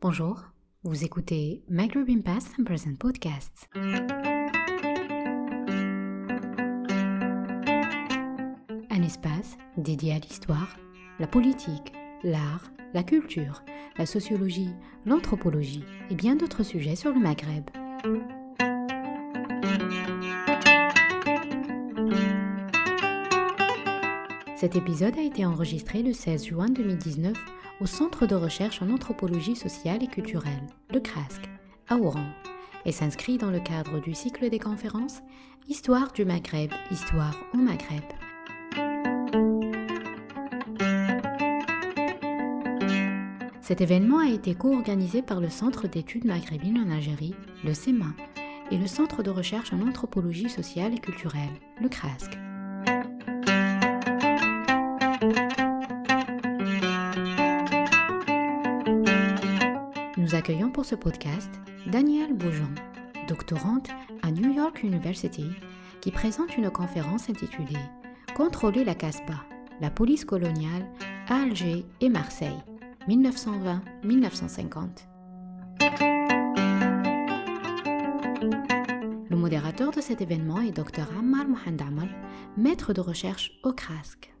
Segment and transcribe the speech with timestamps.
[0.00, 0.42] Bonjour,
[0.84, 3.70] vous écoutez Maghreb Past and Present Podcasts.
[8.90, 10.76] Un espace dédié à l'histoire,
[11.18, 13.62] la politique, l'art, la culture,
[13.96, 14.74] la sociologie,
[15.06, 17.70] l'anthropologie et bien d'autres sujets sur le Maghreb.
[24.62, 27.36] Cet épisode a été enregistré le 16 juin 2019
[27.80, 31.42] au Centre de recherche en anthropologie sociale et culturelle, le CRASC,
[31.88, 32.28] à Oran,
[32.84, 35.18] et s'inscrit dans le cadre du cycle des conférences
[35.68, 38.04] Histoire du Maghreb, Histoire au Maghreb.
[43.60, 48.14] Cet événement a été co-organisé par le Centre d'études maghrébines en Algérie, le CEMA,
[48.70, 52.41] et le Centre de recherche en anthropologie sociale et culturelle, le CRASC.
[60.42, 61.48] Accueillons pour ce podcast
[61.86, 62.74] Danielle Beaujon,
[63.28, 63.90] doctorante
[64.22, 65.46] à New York University,
[66.00, 67.78] qui présente une conférence intitulée
[68.34, 69.44] Contrôler la Casbah,
[69.80, 70.84] la police coloniale
[71.28, 72.58] à Alger et Marseille,
[73.08, 75.06] 1920-1950.
[79.30, 82.08] Le modérateur de cet événement est Dr Ammar Mohamed Amal,
[82.56, 84.34] maître de recherche au CRASC.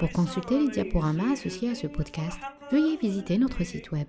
[0.00, 2.38] Pour consulter les diaporamas associés à ce podcast,
[2.72, 4.06] veuillez visiter notre site web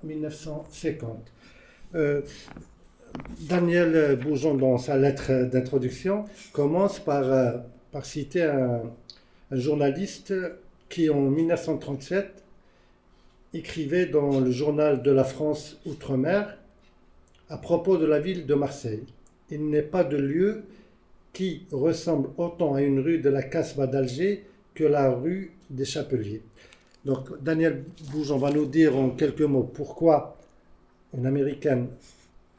[0.03, 1.05] 1920-1950.
[1.95, 2.21] Euh,
[3.47, 7.53] Daniel Boujon, dans sa lettre d'introduction, commence par, euh,
[8.03, 8.83] citer un
[9.49, 10.31] journaliste
[10.87, 12.43] qui, en 1937,
[13.57, 16.57] écrivait dans le journal de la France Outre-mer
[17.49, 19.05] à propos de la ville de Marseille.
[19.49, 20.63] Il n'est pas de lieu
[21.33, 26.41] qui ressemble autant à une rue de la Casbah d'Alger que la rue des Chapeliers.
[27.05, 30.37] Donc Daniel Boujon va nous dire en quelques mots pourquoi
[31.17, 31.87] une Américaine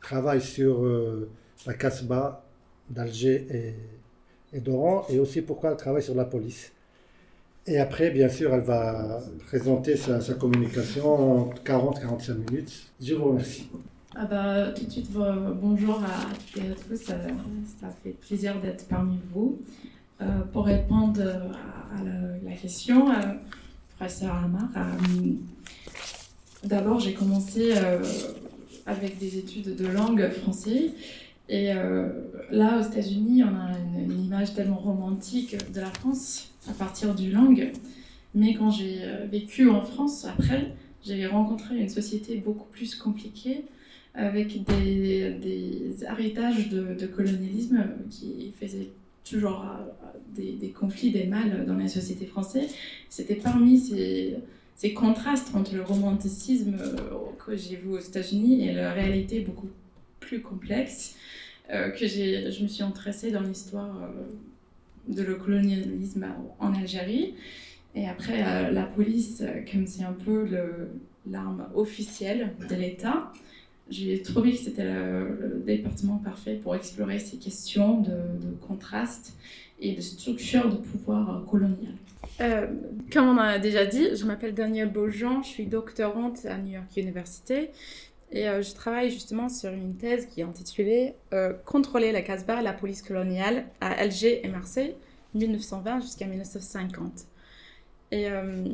[0.00, 1.28] travaille sur euh,
[1.66, 2.44] la Casbah
[2.88, 6.72] d'Alger et, et d'Oran et aussi pourquoi elle travaille sur la police.
[7.68, 12.86] Et après, bien sûr, elle va présenter sa, communication en 40-45 minutes.
[12.98, 13.68] Je vous remercie.
[14.16, 17.04] Ah bah, tout de suite, bonjour à toutes et à tous.
[17.04, 19.58] Ça, fait plaisir d'être parmi vous.
[20.22, 22.02] Euh, pour répondre à
[22.42, 23.14] la, question, euh,
[23.98, 25.32] professeur Amar, euh,
[26.64, 27.74] d'abord j'ai commencé
[28.86, 30.90] avec des études de langue française.
[31.50, 31.72] Et
[32.50, 37.30] là, aux États-Unis, on a une, image tellement romantique de la France à partir du
[37.30, 37.72] langue.
[38.34, 40.72] Mais quand j'ai euh, vécu en France, après,
[41.04, 43.64] j'ai rencontré une société beaucoup plus compliquée
[44.14, 48.88] avec des, des héritages de, colonialisme qui faisaient
[49.24, 52.74] toujours euh, des, conflits, des mâles dans la société française.
[53.08, 58.92] C'était parmi ces, contrastes entre le romanticisme euh, que j'ai vu aux États-Unis et la
[58.92, 59.68] réalité beaucoup
[60.20, 61.14] plus complexe
[61.68, 64.10] que je me suis intéressée dans l'histoire
[65.08, 66.26] de le colonialisme
[66.58, 67.34] en Algérie.
[67.94, 70.46] Et après, euh, la police, euh, comme c'est un peu
[71.28, 73.32] l'arme officielle de l'État,
[73.90, 78.12] j'ai trouvé que c'était le, département parfait pour explorer ces questions de,
[78.66, 79.36] contraste
[79.80, 81.94] et de structure de pouvoir euh, colonial.
[83.12, 86.96] comme on a déjà dit, je m'appelle Danielle Beaujean, je suis doctorante à New York
[86.96, 87.68] University
[88.30, 91.14] et je travaille justement sur une thèse qui est intitulée
[91.64, 94.94] Contrôler la Casbah, la police coloniale à Alger et Marseille
[95.38, 97.26] 1920 jusqu'à 1950.
[98.10, 98.64] Et euh,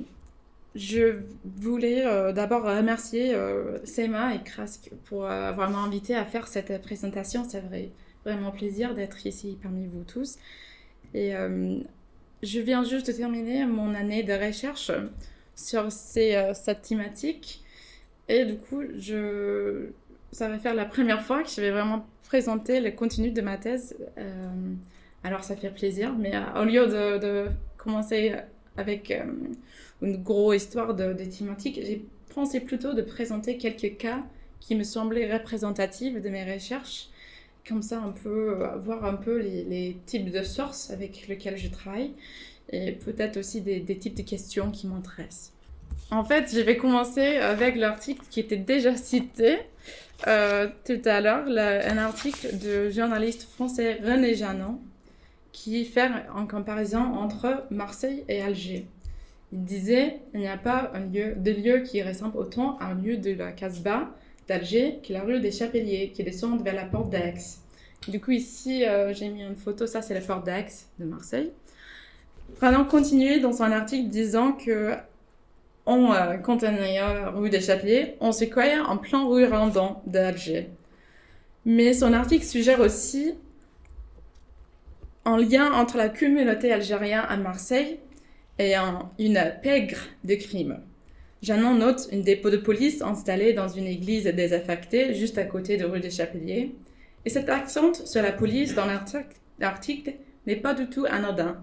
[0.75, 6.82] je voulais euh, d'abord remercier euh, Sema et Krask pour avoir invité à faire cette
[6.82, 7.44] présentation.
[7.49, 7.90] C'est vrai,
[8.25, 10.37] vraiment plaisir d'être ici parmi vous tous.
[11.14, 11.32] Et
[12.43, 14.90] je viens juste de terminer mon année de recherche
[15.55, 17.62] sur ces, cette thématique.
[18.28, 19.90] Et du coup, je,
[20.32, 23.58] ça va faire la première fois que je vais vraiment présenter le contenu de ma
[23.58, 23.96] thèse
[25.25, 28.35] Alors ça fait plaisir, mais au lieu de, commencer
[28.76, 29.12] avec
[30.03, 32.05] une grosse histoire de, de thématiques, j'ai
[32.35, 34.23] pensé plutôt de présenter quelques cas
[34.61, 37.09] qui me semblaient représentatifs de mes recherches.
[37.69, 42.12] Comme ça, on peut voir un peu les, types de sources avec lesquelles je travaille
[42.70, 45.53] et peut-être aussi des, types de questions qui m'intéressent.
[46.11, 49.59] En fait, je vais commencer avec l'article qui était déjà cité
[50.27, 54.79] euh, tout à l'heure, un article du journaliste français René Janon
[55.55, 58.87] qui fait une comparaison entre Marseille et Alger.
[59.53, 63.31] Il disait il n'y a pas de lieu qui ressemble autant à un lieu de
[63.31, 64.11] la Casbah
[64.49, 67.35] d'Alger que la rue des Chapeliers qui descendent vers la porte d'Aix.
[68.09, 70.67] Du coup, ici, euh, j'ai mis une photo, ça c'est la porte d'Aix
[70.99, 71.53] de Marseille.
[72.56, 74.95] Prenons continuer dans son article disant que
[75.87, 80.69] on, euh, est rue des Chapeliers, on se croyait en plein rue Randon d'Alger.
[81.65, 83.35] Mais son article suggère aussi
[85.25, 87.99] un lien entre la communauté algérienne à Marseille
[88.59, 88.75] et
[89.19, 90.81] une pègre de crimes.
[91.43, 95.85] Janon note un dépôt de police installé dans une église désaffectée juste à côté de
[95.85, 96.75] rue des Chapeliers.
[97.25, 98.87] Et cet accent sur la police dans
[99.59, 100.15] l'article
[100.47, 101.62] n'est pas du tout anodin.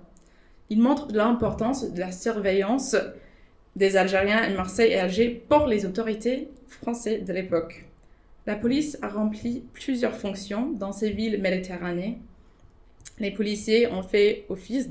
[0.69, 2.95] Il montre l'importance de la surveillance
[3.75, 7.85] des Algériens à Marseille et Alger pour les autorités françaises de l'époque.
[8.45, 12.17] La police a rempli plusieurs fonctions dans ces villes méditerranéennes.
[13.21, 14.89] Les policiers ont fait office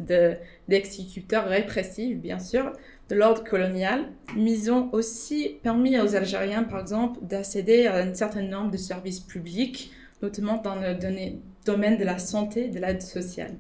[0.69, 2.73] d'exécuteurs répressifs, bien sûr,
[3.09, 4.07] de l'ordre colonial,
[4.37, 8.77] mais ils ont aussi permis aux Algériens, par exemple, d'accéder à un certain nombre de
[8.77, 9.91] services publics,
[10.23, 10.95] notamment dans le
[11.65, 13.57] domaine de la santé et de l'aide sociale.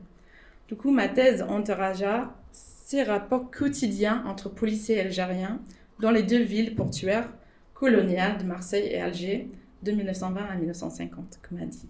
[0.68, 5.60] Du coup, ma thèse encouragea ces rapports quotidiens entre policiers algériens
[5.98, 7.32] dans les deux villes portuaires
[7.74, 9.50] coloniales de Marseille et Alger
[9.82, 11.88] de 1920 à 1950, comme a dit.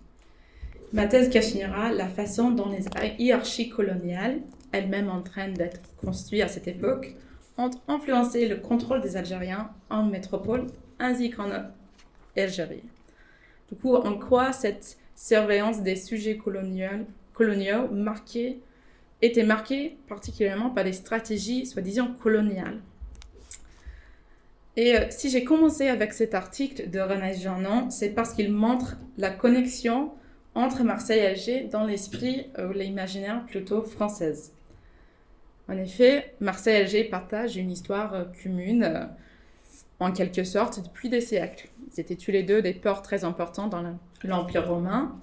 [0.92, 2.84] Ma thèse questionnera la façon dont les
[3.18, 4.40] hiérarchies coloniales,
[4.72, 7.14] elles-mêmes en train d'être construites à cette époque,
[7.58, 10.66] ont influencé le contrôle des Algériens en métropole
[10.98, 11.48] ainsi qu'en
[12.36, 12.82] Algérie.
[13.70, 17.88] Du coup, en quoi cette surveillance des sujets coloniaux, coloniaux
[19.22, 22.80] était marquée particulièrement par des stratégies soi-disant coloniales?
[24.76, 28.96] Et euh, si j'ai commencé avec cet article de René Janon, c'est parce qu'il montre
[29.18, 30.12] la connexion
[30.60, 34.52] entre Marseille et Alger dans l'esprit ou l'imaginaire plutôt française.
[35.70, 39.04] En effet, Marseille et Alger partagent une histoire euh, commune, euh,
[40.00, 41.68] en quelque sorte, depuis des siècles.
[41.92, 43.84] Ils étaient tous les deux des ports très importants dans
[44.24, 45.16] l'Empire romain.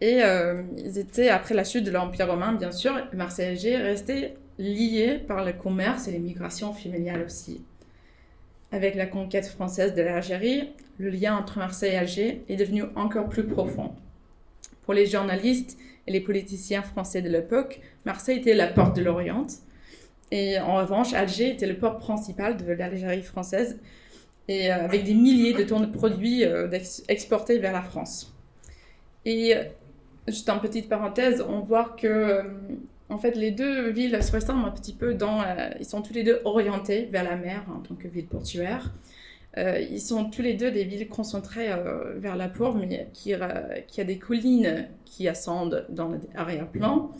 [0.00, 3.76] Et euh, ils étaient, après la chute de l'Empire romain, bien sûr, Marseille et Alger
[3.76, 7.62] restaient liés par le commerce et les migrations familiales aussi.
[8.72, 13.28] Avec la conquête française de l'Algérie, le lien entre Marseille et Alger est devenu encore
[13.28, 13.94] plus profond.
[14.86, 19.46] Pour les journalistes et les politiciens français de l'époque, Marseille était la porte de l'Orient,
[20.30, 23.78] et en revanche, Alger était le port principal de l'Algérie française,
[24.48, 26.68] et euh, avec des milliers de tonnes de produits euh,
[27.08, 28.32] exportés vers la France.
[29.24, 29.64] Et euh,
[30.28, 32.42] juste en petite parenthèse, on voit que
[33.08, 35.16] en fait, les deux villes se ressemblent un petit peu
[35.78, 38.92] ils sont tous les deux orientés vers la mer en tant que ville portuaire.
[39.56, 41.70] Ils sont tous les deux des villes concentrées
[42.16, 47.10] vers la pourve, mais qui, a des collines qui ascendent dans l'arrière-plan.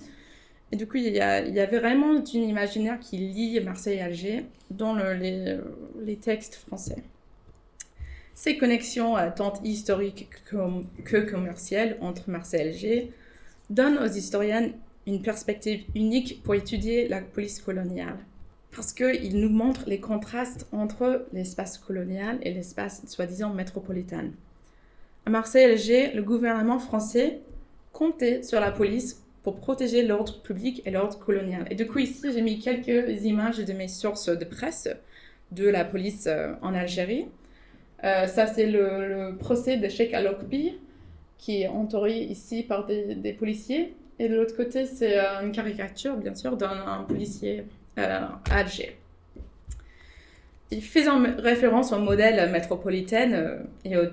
[0.72, 4.94] Et du coup, il y, avait vraiment une imaginaire qui lie Marseille et Alger dans
[4.94, 5.58] les,
[6.04, 7.02] les, textes français.
[8.34, 13.12] Ces connexions, euh, tant historiques que, commerciales, entre Marseille et Alger
[13.70, 14.72] donnent aux historiennes
[15.06, 18.18] une perspective unique pour étudier la police coloniale.
[18.76, 24.26] Parce qu'ils nous montrent les contrastes entre l'espace colonial et l'espace soi-disant métropolitain.
[25.24, 27.40] À Marseille et Alger, le gouvernement français
[27.92, 31.66] comptait sur la police pour protéger l'ordre public et l'ordre colonial.
[31.70, 34.88] Et du coup, ici, j'ai mis quelques images de mes sources de presse
[35.52, 37.28] de la police euh, en Algérie.
[38.04, 40.74] Euh, ça, c'est le, procès de Sheikh Al-Okbi,
[41.38, 43.94] qui est entouré ici par des, policiers.
[44.18, 47.64] Et de l'autre côté, c'est euh, une caricature, bien sûr, d'un policier
[47.96, 48.96] à Alger.
[50.80, 54.06] Faisant référence au modèle métropolitain et aux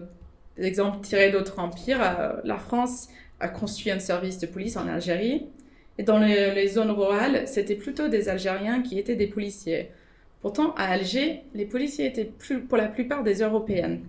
[0.57, 3.09] exemples tirés d'autres empires, la France
[3.39, 5.47] a construit un service de police en Algérie.
[5.97, 9.91] Et dans les, zones rurales, c'était plutôt des Algériens qui étaient des policiers.
[10.41, 12.31] Pourtant, à Alger, les policiers étaient
[12.67, 14.01] pour la plupart des Européennes.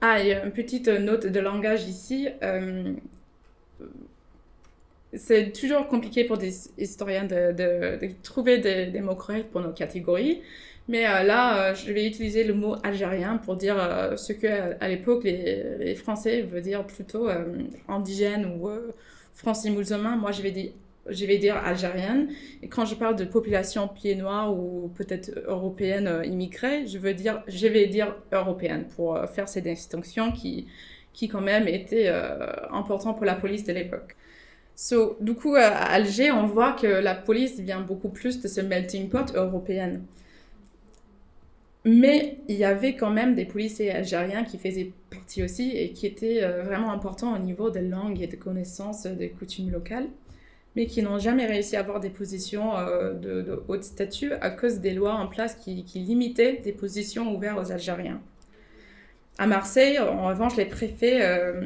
[0.00, 2.28] Ah, une petite note de langage ici.
[2.42, 2.94] Euh,
[5.16, 10.42] c'est toujours compliqué pour des historiens de, trouver des, mots corrects pour nos catégories.
[10.88, 14.46] Mais euh, là, euh, je vais utiliser le mot algérien pour dire euh, ce que
[14.80, 17.28] à l'époque les, Français veulent dire plutôt
[17.88, 18.70] indigène ou
[19.34, 20.16] français musulman.
[20.16, 22.28] Moi, je vais dire algérienne.
[22.62, 27.42] Et quand je parle de population pied noir ou peut-être européenne immigrée, je veux dire,
[27.48, 30.68] je vais dire européenne pour faire ces distinctions qui,
[31.12, 32.08] qui quand même étaient
[32.70, 34.14] importantes pour la police de l'époque.
[34.76, 38.60] So, du coup, à Alger, on voit que la police vient beaucoup plus de ce
[38.60, 40.00] melting pot européen.
[41.84, 46.06] Mais il y avait quand même des policiers algériens qui faisaient partie aussi et qui
[46.06, 50.08] étaient vraiment importants au niveau des langues et des connaissances des coutumes locales
[50.76, 54.50] mais qui n'ont jamais réussi à avoir des positions euh, de, de, haute statut à
[54.50, 58.20] cause des lois en place qui, limitaient des positions ouvertes aux Algériens.
[59.38, 61.62] À Marseille, en revanche, les préfets euh,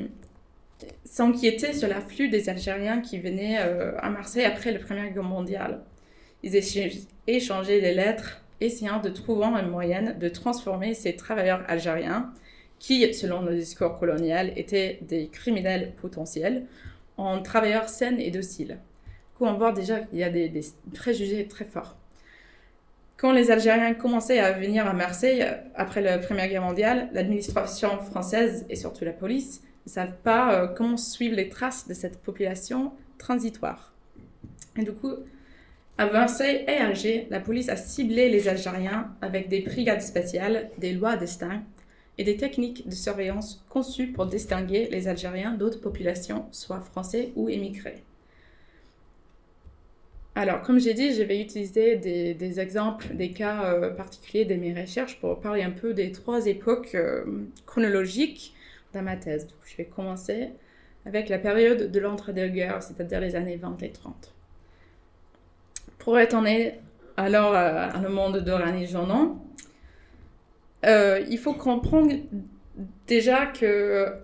[1.05, 5.83] s'inquiétaient sur l'afflux des Algériens qui venaient euh, à Marseille après la Première Guerre mondiale.
[6.43, 6.57] Ils
[7.27, 12.33] échangeaient des lettres, essayant de trouver une moyenne de transformer ces travailleurs algériens,
[12.79, 16.67] qui, selon le discours colonial, étaient des criminels potentiels,
[17.17, 18.79] en travailleurs sains et dociles
[19.47, 20.51] on voit déjà qu'il y a des,
[20.95, 21.97] préjugés très forts.
[23.17, 25.45] Quand les Algériens commençaient à venir à Marseille
[25.75, 30.67] après la Première Guerre mondiale, l'administration française et surtout la police ne savent pas euh,
[30.69, 33.93] comment suivre les traces de cette population transitoire.
[34.77, 35.15] Et du coup,
[35.99, 40.93] à Marseille et Alger, la police a ciblé les Algériens avec des brigades spéciales, des
[40.93, 41.65] lois distinctes
[42.17, 47.49] et des techniques de surveillance conçues pour distinguer les Algériens d'autres populations, soit français ou
[47.49, 48.03] émigrés.
[50.35, 54.73] Alors, comme j'ai dit, je vais utiliser des, exemples, des cas euh, particuliers de mes
[54.73, 57.25] recherches pour parler un peu des trois époques euh,
[57.67, 58.55] chronologiques
[58.93, 59.49] dans ma thèse.
[59.67, 60.51] Je vais commencer
[61.07, 64.35] avec la période de l'entre-deux-guerres, c'est-à-dire les années 20 et 30.
[65.99, 66.81] Pour retourner
[67.17, 69.39] alors euh, à le monde de René Jeannon,
[70.85, 72.15] il faut comprendre
[73.07, 74.15] déjà que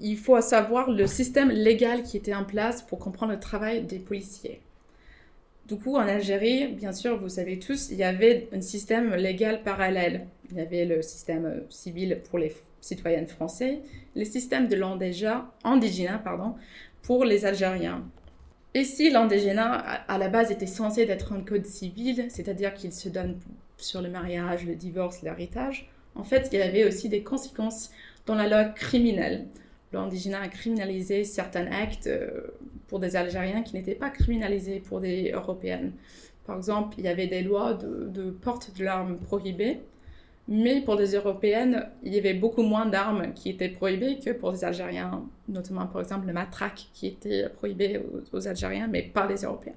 [0.00, 3.98] il faut savoir le système légal qui était en place pour comprendre le travail des
[3.98, 4.60] policiers.
[5.66, 9.62] Du coup, en Algérie, bien sûr, vous savez tous, il y avait un système légal
[9.62, 10.26] parallèle.
[10.50, 13.80] Il y avait le système euh, civil pour les citoyens français,
[14.14, 16.54] le système de l'indigénat pardon,
[17.02, 18.04] pour les Algériens.
[18.74, 23.08] Et si l'indigénat, à la base, était censé être un code civil, c'est-à-dire qu'il se
[23.08, 23.38] donne
[23.78, 27.90] sur le mariage, le divorce, l'héritage, en fait, il y avait aussi des conséquences
[28.26, 29.46] dans la loi criminelle
[29.94, 32.42] l'indigénat a criminalisé certains actes euh,
[32.94, 35.90] pour des Algériens qui n'étaient pas criminalisés pour des Européennes.
[36.46, 39.80] Par exemple, il y avait des lois de, porte de l'arme prohibées,
[40.46, 44.52] mais pour des Européennes, il y avait beaucoup moins d'armes qui étaient prohibées que pour
[44.52, 48.00] des Algériens, notamment par exemple le matraque qui était prohibé
[48.32, 49.74] aux, Algériens, mais pas les Européens.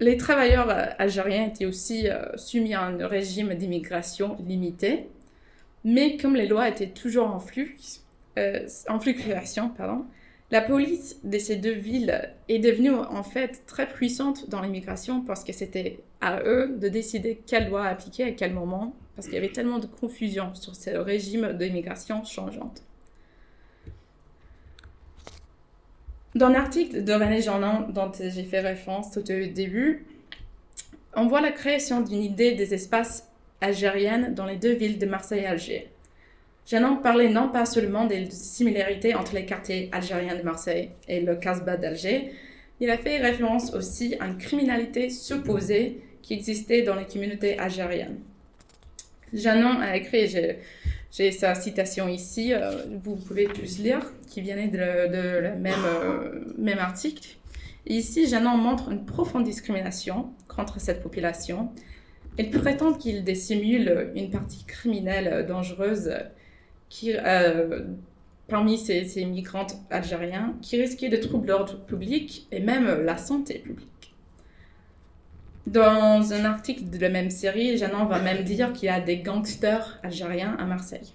[0.00, 5.06] Les travailleurs algériens étaient aussi euh, soumis à un régime d'immigration limité,
[5.84, 7.78] mais comme les lois étaient toujours en flux,
[8.36, 10.06] euh, en fluctuation, pardon,
[10.50, 15.44] la police de ces deux villes est devenue en fait très puissante dans l'immigration parce
[15.44, 19.38] que c'était à eux de décider quelle loi appliquer à quel moment, parce qu'il y
[19.38, 22.82] avait tellement de confusion sur ce régime d'immigration changeante.
[26.34, 30.06] Dans l'article de René Jeannin dont j'ai fait référence tout au début,
[31.14, 33.28] on voit la création d'une idée des espaces
[33.60, 35.90] algériennes dans les deux villes de Marseille et Alger.
[36.68, 41.34] Jeannon parlait non pas seulement des similarités entre les quartiers algériens de Marseille et le
[41.34, 42.30] Casbah d'Alger,
[42.80, 48.18] il a fait référence aussi à une criminalité supposée qui existait dans les communautés algériennes.
[49.32, 50.28] Jeannon a écrit,
[51.10, 52.70] j'ai sa citation ici, euh,
[53.02, 57.36] vous pouvez tous lire, qui vient de, le même, euh, même article.
[57.86, 61.70] ici, Jeannon montre une profonde discrimination contre cette population.
[62.38, 66.12] Il prétend qu'il dissimule une partie criminelle dangereuse
[66.88, 67.84] qui, euh,
[68.48, 73.58] parmi ces, ces, migrantes algériens qui risquaient de troubler l'ordre public et même la santé
[73.58, 74.14] publique.
[75.66, 79.18] Dans un article de la même série, Janon va même dire qu'il y a des
[79.18, 81.12] gangsters algériens à Marseille.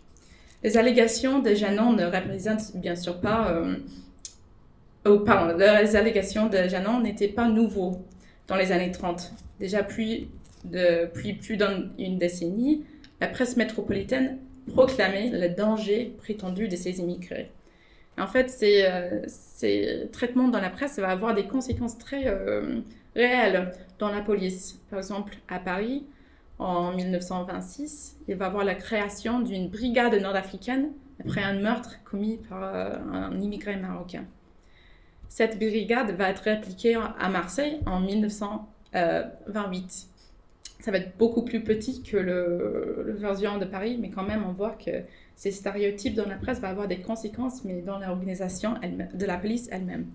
[0.63, 3.51] Les allégations de Janon ne représentent bien sûr pas...
[3.51, 3.75] Euh,
[5.05, 8.05] oh, pardon, les allégations de Janon n'étaient pas nouveaux
[8.47, 9.33] dans les années 30.
[9.59, 12.85] Déjà depuis plus d'une décennie,
[13.19, 17.51] la presse métropolitaine proclamer le danger prétendu de ces immigrés.
[18.17, 22.81] En fait, ces, euh, traitements dans la presse va avoir des conséquences très euh,
[23.15, 24.79] réelles dans la police.
[24.89, 26.05] Par exemple, à Paris,
[26.59, 32.37] en 1926, il va y avoir la création d'une brigade nord-africaine après un meurtre commis
[32.49, 34.25] par euh, un immigré marocain.
[35.27, 40.12] Cette brigade va être répliquée à Marseille en 1928
[40.83, 44.51] ça va être beaucoup plus petit que le, version de Paris, mais quand même, on
[44.51, 44.91] voit que
[45.33, 48.73] ces stéréotypes dans la presse vont avoir des conséquences, mais dans l'organisation
[49.13, 50.07] de la police elle-même.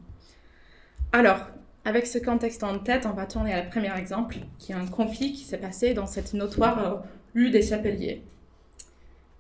[1.12, 1.48] Alors,
[1.86, 4.86] avec ce contexte en tête, on va tourner à le premier exemple, qui est un
[4.86, 6.98] conflit qui s'est passé dans cette notoire euh,
[7.34, 8.22] rue des Chapeliers.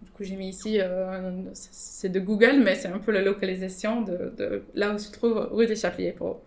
[0.00, 4.00] Du coup, j'ai mis ici, euh, c'est de Google, mais c'est un peu la localisation
[4.00, 6.12] de, là où se trouve rue des Chapeliers.
[6.12, 6.40] Pour,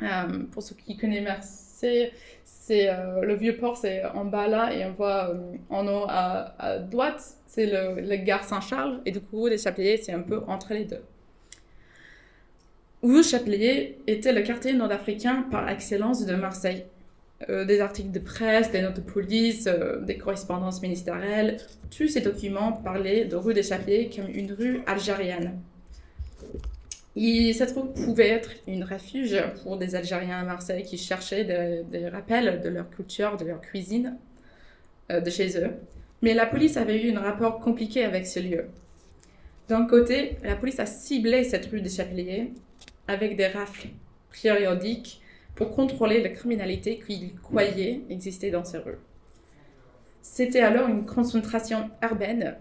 [0.00, 0.06] euh,
[0.52, 2.10] pour ceux qui connaissent Marseille,
[2.66, 2.88] c'est
[3.22, 5.34] le vieux port, c'est en bas là, et on voit
[5.68, 10.12] en haut à, droite, c'est le, gare Saint-Charles, et du coup, rue des Chapeliers, c'est
[10.12, 11.02] un peu entre les deux.
[13.02, 16.86] Où Chapelier était le quartier nord-africain par excellence de Marseille.
[17.50, 21.58] Euh, des articles de presse, des notes de police, euh, des correspondances ministérielles,
[21.94, 25.60] tous ces documents parlaient de rue des Chapeliers comme une rue algérienne.
[27.16, 32.60] Cette rue pouvait être une refuge pour des Algériens à Marseille qui cherchaient des, rappels
[32.60, 34.16] de leur culture, de leur cuisine,
[35.10, 35.70] euh, de chez eux.
[36.22, 38.66] Mais la police avait eu un rapport compliqué avec ce lieu.
[39.68, 42.52] D'un côté, la police a ciblé cette rue des Chapeliers
[43.06, 43.88] avec des rafles
[44.42, 45.20] périodiques
[45.54, 48.98] pour contrôler la criminalité qu'ils croyaient exister dans ces rues.
[50.20, 52.56] C'était alors une concentration urbaine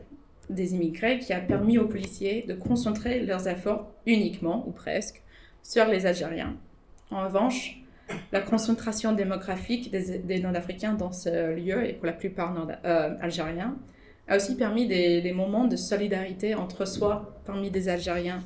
[0.50, 5.22] des immigrés qui a permis aux policiers de concentrer leurs efforts uniquement, ou presque,
[5.62, 6.56] sur les Algériens.
[7.12, 7.82] En revanche,
[8.32, 13.78] la concentration démographique des, Nord-Africains dans ce lieu, et pour la plupart euh, algériens,
[14.28, 18.40] a aussi permis des, des, moments de solidarité entre soi parmi des Algériens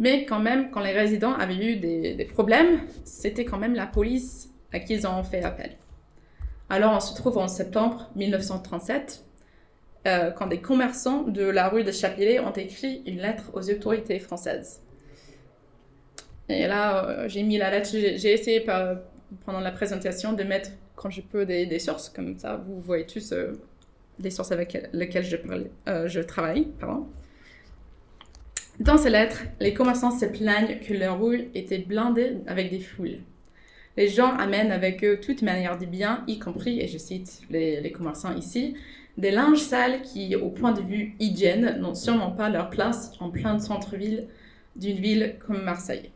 [0.00, 4.50] mais quand même, quand les résidents avaient eu des, problèmes, c'était quand même la police
[4.72, 5.76] à qui ils ont fait appel.
[6.70, 9.26] Alors on se trouve en septembre 1937,
[10.06, 14.18] euh, quand des commerçants de la rue de Chapelier ont écrit une lettre aux autorités
[14.18, 14.82] françaises.
[16.48, 18.64] Et là, euh, j'ai mis la lettre, j'ai essayé
[19.44, 23.32] pendant la présentation de mettre, quand je peux, des, sources, comme ça vous voyez tous
[23.32, 23.52] euh,
[24.18, 25.36] les sources avec lesquelles je,
[26.06, 26.68] je travaille.
[28.80, 33.18] Dans ces lettres, les commerçants se plaignent que leur rue était blindée avec des foules.
[33.96, 37.92] Les gens amènent avec eux toute manière de biens, y compris, et je cite les,
[37.92, 38.74] commerçants ici,
[39.20, 43.30] des linges sales qui, au point de vue hygiène, n'ont sûrement pas leur place en
[43.30, 44.26] plein centre-ville
[44.76, 46.10] d'une ville comme Marseille.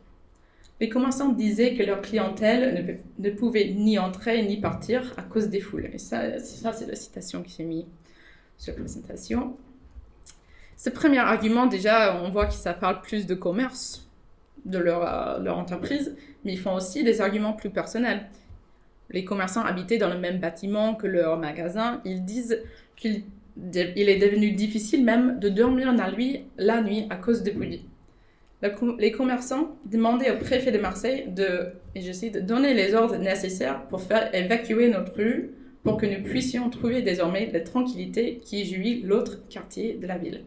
[0.81, 5.61] Les commerçants disaient que leur clientèle ne, pouvait ni entrer ni partir à cause des
[5.61, 5.89] foules.
[5.93, 7.85] Et ça, ça c'est la citation qui s'est mise
[8.57, 9.55] sur la présentation.
[10.75, 14.09] Ce premier argument, déjà, on voit que ça parle plus de commerce,
[14.65, 18.27] de leur, euh, leur entreprise, mais ils font aussi des arguments plus personnels.
[19.11, 22.61] Les commerçants habitaient dans le même bâtiment que leur magasin, ils disent
[22.95, 23.23] qu'il
[23.57, 27.85] il est devenu difficile même de dormir la nuit, la nuit à cause des bruits.
[28.97, 33.83] Les commerçants demandaient au préfet de Marseille de, et je cite, donner les ordres nécessaires
[33.87, 35.51] pour faire évacuer notre rue
[35.83, 40.43] pour que nous puissions trouver désormais la tranquillité qui jouit l'autre quartier de la ville.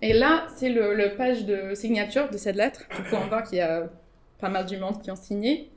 [0.00, 2.84] Et là, c'est le, page de signature de cette lettre.
[2.96, 3.90] Du coup, on voit qu'il y a
[4.38, 5.70] pas mal du monde qui ont signé.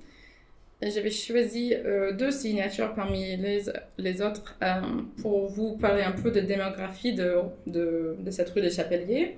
[0.85, 4.81] J'avais choisi euh, deux signatures parmi les, autres euh,
[5.19, 9.37] pour vous parler un peu de démographie de, de, cette rue des Chapeliers.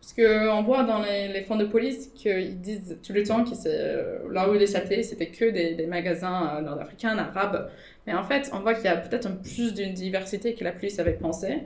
[0.00, 3.52] Parce qu'on voit dans les, les, fonds de police qu'ils disent tout le temps que
[3.66, 7.70] euh, la rue des Chapeliers, c'était que des, magasins nord-africains, arabes.
[8.06, 10.98] Mais en fait, on voit qu'il y a peut-être plus d'une diversité que la police
[10.98, 11.60] avait pensé.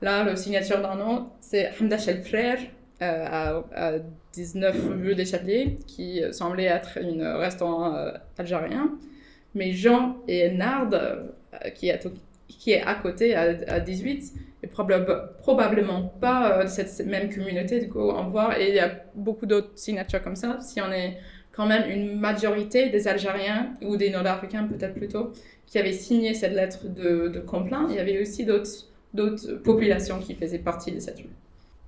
[0.00, 2.58] Là, le signature d'un nom, c'est Hamda Frère,
[3.02, 3.92] euh, à,
[4.32, 8.92] 19 rue des Chapeliers, qui semblait être un restaurant euh, algérien.
[9.54, 11.24] Mais Jean et Nard, euh,
[11.74, 12.08] qui, est
[12.48, 17.80] qui est à côté, à, 18, et probablement pas de cette même communauté.
[17.80, 20.58] Du coup, on voit, et il y a beaucoup d'autres signatures comme ça.
[20.60, 21.18] Si on est
[21.52, 25.32] quand même une majorité des Algériens, ou des Nord-Africains peut-être plutôt,
[25.66, 30.18] qui avaient signé cette lettre de, de complaint, il y avait aussi d'autres d'autres populations
[30.18, 31.30] qui faisaient partie de cette rue.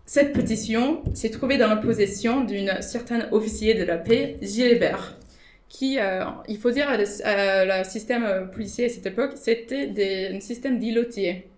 [0.09, 5.19] Cette pétition s'est trouvée dans la possession d'une certaine officier de la paix, Gilbert,
[5.69, 11.49] qui, euh, il faut dire, le système policier à cette époque, c'était un système d'îlotier.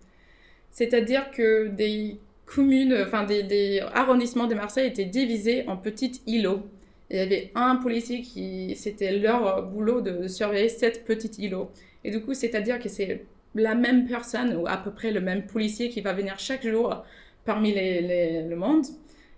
[0.71, 6.63] C'est-à-dire que des communes, enfin des, des, arrondissements de Marseille étaient divisés en petits îlots.
[7.11, 11.69] Il y avait un policier qui, c'était leur boulot de surveiller sept petits îlots.
[12.03, 15.45] Et du coup, c'est-à-dire que c'est la même personne ou à peu près le même
[15.45, 17.03] policier qui va venir chaque jour
[17.49, 18.85] parmi les, le monde.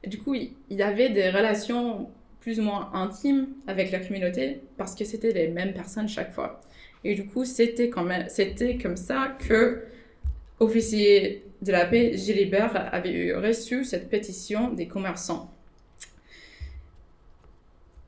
[0.04, 2.10] Et du coup, il, y avait des relations
[2.42, 6.60] plus ou moins intimes avec la communauté parce que c'était les mêmes personnes chaque fois.
[7.06, 7.90] Et du coup, c'était
[8.28, 9.84] c'était comme ça que
[10.60, 15.50] officier de la paix Gilbert avait reçu cette pétition des commerçants.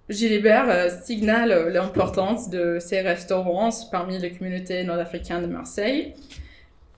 [0.09, 6.13] Gilbert euh, signale l'importance de ces restaurants parmi les communautés nord-africaines de Marseille.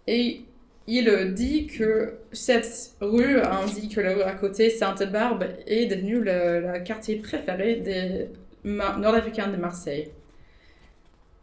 [0.08, 0.42] Et
[0.88, 6.80] il dit que cette rue, ainsi que la rue à côté, Sainte-Barbe, est devenue le,
[6.84, 8.28] quartier préféré des
[8.64, 10.10] Nord-Africains de Marseille.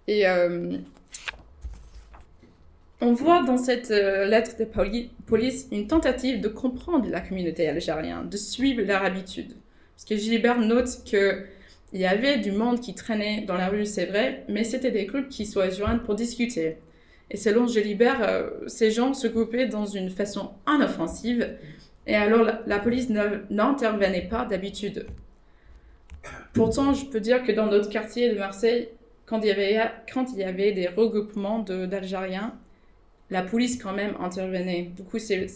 [0.07, 0.78] Et euh,
[3.00, 7.68] on voit dans cette euh, lettre de poli- police une tentative de comprendre la communauté
[7.68, 9.55] algérienne, de suivre leur habitude.
[9.94, 11.44] Parce que Gilbert note que
[11.92, 15.05] il y avait du monde qui traînait dans la rue, c'est vrai, mais c'était des
[15.05, 16.78] groupes qui se joignent pour discuter.
[17.33, 21.57] Et selon Gilbert, euh, ces gens se groupaient dans une façon inoffensive,
[22.07, 25.07] et alors la, police n'intervenait pas d'habitude.
[26.53, 28.90] Pourtant, je peux dire que dans notre quartier de Marseille,
[29.25, 32.55] quand il y avait, des regroupements d'Algériens,
[33.31, 34.90] la police quand même intervenait.
[34.95, 35.47] Du coup, c'est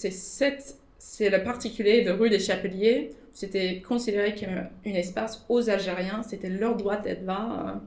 [1.21, 3.11] le particulier de rue des Chapeliers.
[3.33, 6.23] C'était considéré comme un espace aux Algériens.
[6.23, 7.83] C'était leur droit d'être là.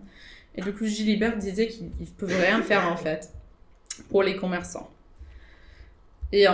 [0.56, 3.32] Et du coup, Gilibert disait qu'ils ne pouvaient rien faire en fait
[4.10, 4.90] pour les commerçants.
[6.32, 6.54] Et euh,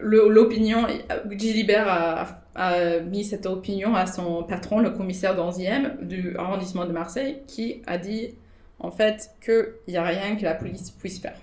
[0.00, 0.86] l'opinion,
[1.30, 7.38] Gilibert a, mis cette opinion à son patron, le commissaire d'Onzième du arrondissement de Marseille,
[7.48, 8.34] qui a dit
[8.78, 11.36] en fait qu'il n'y a rien que la police puisse faire.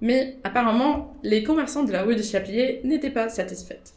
[0.00, 3.92] Mais apparemment, les commerçants de la rue de Chaplier n'étaient pas satisfaits.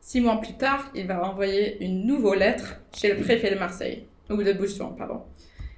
[0.00, 4.04] Six mois plus tard, il va envoyer une nouvelle lettre chez le préfet de Marseille,
[4.30, 5.22] ou de Bouchon, pardon.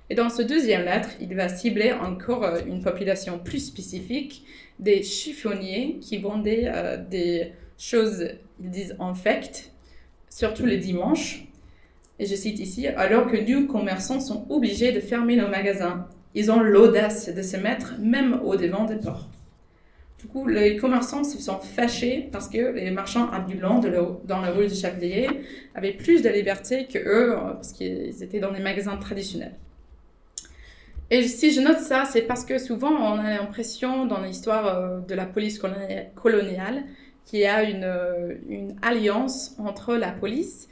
[0.08, 4.44] Et dans ce deuxième lettre, il va cibler encore euh, une population plus spécifique,
[4.78, 8.28] des chiffonniers qui vendaient euh, des choses,
[8.60, 9.72] ils disent infectes,
[10.30, 11.46] surtout les dimanches.
[12.18, 16.06] Et je cite ici, alors que nous, commerçants, sont obligés de fermer nos magasins.
[16.34, 19.28] Ils ont l'audace de se mettre même au devant des ports.
[20.20, 23.92] Du coup, les commerçants se sont fâchés parce que les marchands ambulants de
[24.24, 25.28] dans la rue du Chapelier
[25.74, 29.56] avaient plus de liberté que eux, euh, parce qu'ils étaient dans des magasins traditionnels.
[31.10, 34.98] Et si je note ça, c'est parce que souvent on a l'impression dans l'histoire euh,
[35.00, 36.82] de la police coloni- coloniale
[37.24, 40.68] qu'il y a une, euh, une alliance entre la police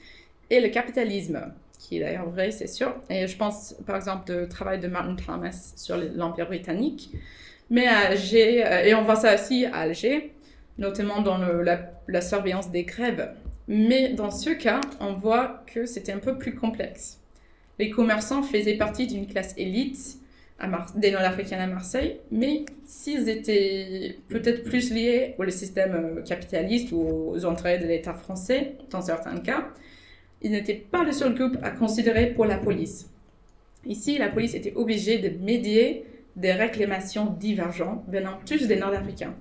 [0.51, 2.97] et le capitalisme, qui est d'ailleurs vrai, c'est sûr.
[3.11, 7.11] Et je pense par exemple au travail de Martin Thomas sur l'Empire britannique.
[7.70, 10.33] Mais à Alger, euh, et on voit ça aussi à Alger,
[10.79, 13.33] notamment dans la, la surveillance des grèves.
[13.68, 17.20] Mais dans ce cas, on voit que c'était un peu plus complexe.
[17.79, 20.18] Les commerçants faisaient partie d'une classe élite
[20.96, 27.32] des Nord-Africains à Marseille, mais s'ils étaient peut-être plus liés au système euh, capitaliste ou
[27.32, 29.68] aux entrées de l'État français, dans certains cas,
[30.42, 33.10] ils n'étaient pas le seul groupe à considérer pour la police.
[33.84, 39.34] Ici, la police était obligée de médier des réclamations divergentes venant tous des Nord-Africains.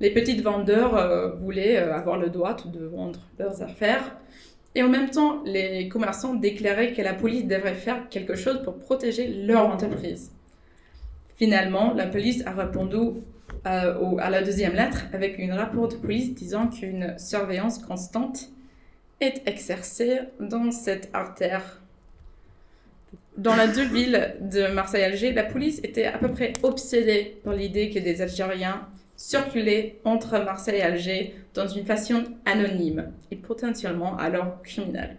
[0.00, 4.16] Les petits vendeurs euh, voulaient euh, avoir le droit de vendre leurs affaires,
[4.76, 8.76] et en même temps, les commerçants déclaraient que la police devrait faire quelque chose pour
[8.78, 10.32] protéger leur entreprise.
[11.36, 13.22] Finalement, la police a répondu
[13.66, 18.50] euh, à la deuxième lettre avec un rapport de police disant qu'une surveillance constante
[19.22, 21.80] est exercée dans cette artère.
[23.38, 27.38] Dans les deux villes de Marseille et Alger, la police était à peu près obsédée
[27.42, 28.86] par l'idée que des Algériens
[29.16, 35.16] circulaient entre Marseille et Alger dans une façon anonyme et potentiellement alors criminelle.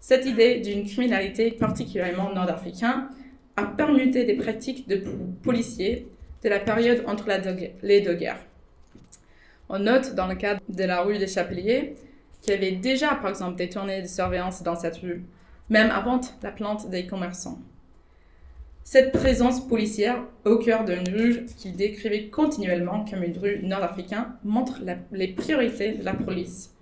[0.00, 3.08] Cette idée d'une criminalité particulièrement nord-africaine
[3.56, 5.10] a permuté des pratiques de po-
[5.42, 6.08] policiers
[6.42, 7.26] de la période entre
[7.82, 8.40] les deux guerres.
[9.68, 11.96] On note dans le cadre de la rue des Chapeliers
[12.40, 15.24] qu'il y avait déjà, par exemple, des tournées de surveillance dans cette rue,
[15.68, 17.58] même avant la plante des commerçants.
[18.90, 24.80] Cette présence policière au cœur d'une rue qu'il décrivait continuellement comme une rue nord-africaine montre
[25.12, 26.74] les priorités de la police.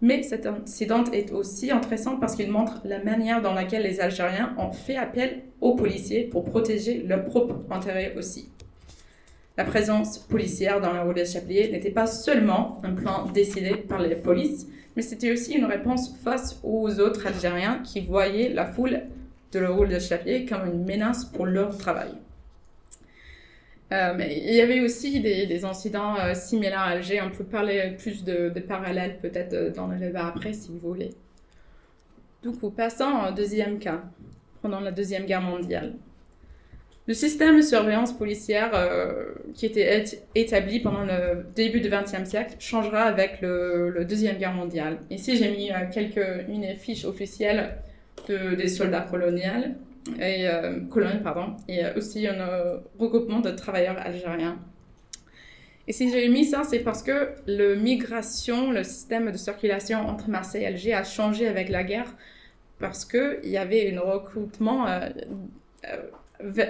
[0.00, 4.56] Mais cet incident est aussi intéressant parce qu'il montre la manière dans laquelle les Algériens
[4.58, 8.48] ont fait appel aux policiers pour protéger leurs propres intérêts aussi.
[9.56, 14.02] La présence policière dans la rue des Chapeliers n'était pas seulement un plan décidé par
[14.02, 19.02] les polices, mais c'était aussi une réponse face aux autres Algériens qui voyaient la foule
[19.54, 22.10] de la rue des Chapeliers comme une menace pour leur travail.
[23.92, 27.20] Euh, il y avait aussi des, incidents euh, similaires à Alger.
[27.22, 30.78] On peut parler plus de, de parallèles peut-être euh, dans le débat après si vous
[30.78, 31.10] voulez.
[32.60, 34.02] Coup, passons au deuxième cas,
[34.60, 35.94] pendant la Deuxième Guerre mondiale.
[37.06, 38.72] Le système de surveillance policière
[39.54, 44.52] qui était établi pendant le début du XXe siècle changera avec le, le Deuxième Guerre
[44.52, 44.98] mondiale.
[45.10, 47.76] Ici, j'ai mis quelques, une fiche officielle
[48.28, 49.74] de- des soldats coloniaux
[50.20, 50.80] et euh,
[51.22, 54.58] pardon, et euh, aussi un euh, regroupement de travailleurs algériens.
[55.88, 60.28] Et si j'ai mis ça, c'est parce que le migration, le système de circulation entre
[60.30, 62.14] Marseille et Alger a changé avec la guerre,
[62.78, 65.08] parce qu'il y avait un recrutement euh,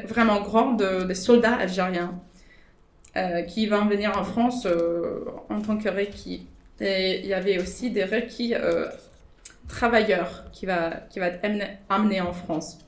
[0.05, 2.21] vraiment grand de, de soldats algériens.
[3.47, 4.67] qui vont venir en France
[5.49, 6.49] en tant que requis.
[6.81, 8.55] Et il y avait aussi des requis
[9.69, 11.41] travailleurs qui va, qui va être
[11.89, 12.79] amené en France.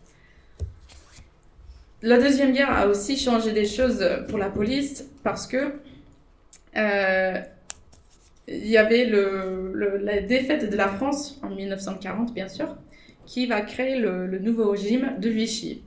[2.02, 5.72] La Deuxième Guerre a aussi changé des choses pour la police parce que
[6.76, 7.40] euh,
[8.48, 12.76] y avait le, la défaite de la France en 1940, bien sûr,
[13.24, 15.82] qui va créer le, nouveau régime de Vichy.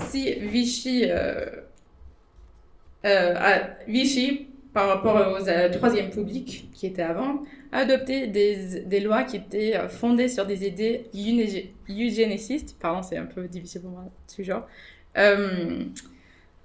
[0.00, 1.46] Si Vichy, euh,
[3.04, 5.38] euh, Vichy par rapport au
[5.72, 10.66] Troisième Public, qui était avant, a adopté des, des, lois qui étaient fondées sur des
[10.66, 11.06] idées
[11.88, 12.76] eugénicistes.
[12.78, 14.66] Pardon, c'est un peu difficile pour moi, ce genre.
[15.16, 15.84] Euh,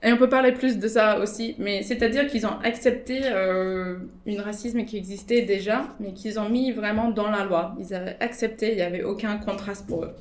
[0.01, 4.39] et on peut parler plus de ça aussi, mais c'est-à-dire qu'ils ont accepté euh, une
[4.39, 7.75] racisme qui existait déjà, mais qu'ils ont mis vraiment dans la loi.
[7.79, 10.15] Ils avaient accepté, il n'y avait aucun contraste pour eux.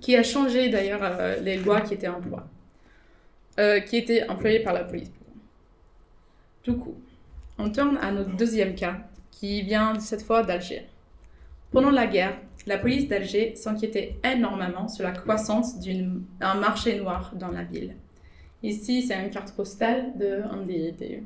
[0.00, 1.82] Qui a changé d'ailleurs euh, les lois
[3.58, 5.10] euh, qui étaient employées par la police.
[6.66, 6.96] Du coup,
[7.58, 8.96] on tourne à notre deuxième cas,
[9.30, 10.88] qui vient cette fois d'Alger.
[11.70, 17.52] Pendant la guerre, la police d'Alger s'inquiétait énormément sur la croissance d'un marché noir dans
[17.52, 17.94] la ville.
[18.64, 21.22] Ici, c'est une carte postale de des,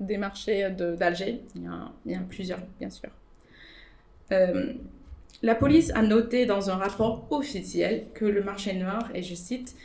[0.00, 1.42] des, marchés d'Alger.
[1.54, 1.64] Il,
[2.06, 3.10] y en a plusieurs, bien sûr.
[4.30, 4.72] Euh,
[5.42, 9.76] la police a noté dans un rapport officiel que le marché noir, et je cite,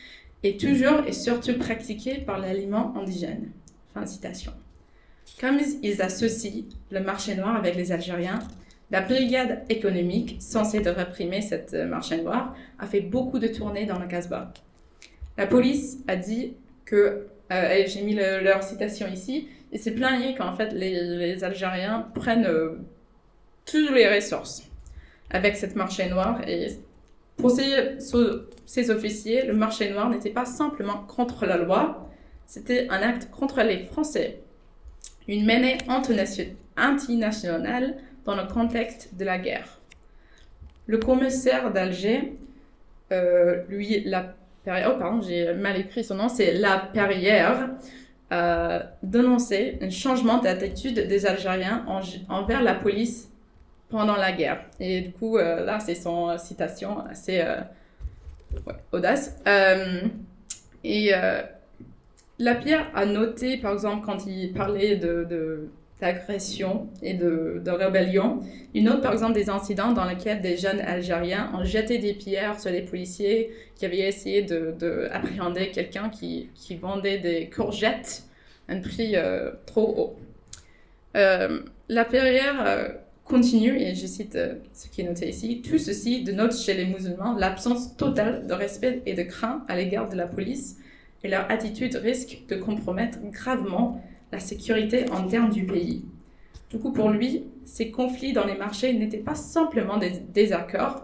[0.44, 3.52] est toujours et surtout pratiqué par l'aliment indigène.
[3.94, 4.54] Fin de citation.
[5.40, 8.40] Comme ils associent le marché noir avec les Algériens,
[8.90, 14.08] la brigade économique, censée réprimer cette marché noir, a fait beaucoup de tournées dans le
[14.08, 14.54] Casbah.
[15.38, 16.54] La police a dit
[16.86, 22.46] que, euh, j'ai mis leur citation ici, et s'est plaigné qu'en fait les, Algériens prennent
[22.46, 22.80] euh,
[23.66, 24.64] toutes les ressources
[25.30, 26.42] avec cette marché noir.
[26.48, 26.68] Et
[27.36, 32.10] pour ces officiers, le marché noir n'était pas simplement contre la loi,
[32.46, 34.42] c'était un acte contre les Français.
[35.28, 35.78] Une menée
[36.78, 39.80] antinationale dans le contexte de la guerre.
[40.86, 42.38] Le commissaire d'Alger,
[43.12, 44.34] euh, lui, la
[44.68, 47.70] oh pardon, j'ai mal écrit son nom, c'est La Perrière,
[48.32, 51.86] euh, dénonçait un changement d'attitude des Algériens
[52.30, 53.30] envers la police
[53.90, 54.66] pendant la guerre.
[54.80, 57.62] Et du coup, euh, là, c'est son citation assez euh,
[58.92, 59.38] audace.
[60.84, 61.14] et
[62.40, 65.70] Lapierre a noté, par exemple, quand il parlait de
[66.00, 68.40] d'agression et de, de, rébellion.
[68.74, 72.60] Il note par exemple des incidents dans lesquels des jeunes Algériens ont jeté des pierres
[72.60, 78.24] sur les policiers qui avaient essayé d'appréhender de, quelqu'un qui, qui, vendait des courgettes
[78.68, 80.16] à un prix euh, trop haut.
[81.16, 82.90] Euh, la Perrière euh,
[83.24, 84.38] continue, et je cite
[84.74, 89.02] ce qui est noté ici, tout ceci dénote chez les musulmans l'absence totale de respect
[89.08, 90.78] et de crainte à l'égard de la police,
[91.24, 96.06] et leur attitude risque de compromettre gravement la sécurité interne du pays.
[96.70, 101.04] Du coup, pour lui, ces conflits dans les marchés n'étaient pas simplement des désaccords,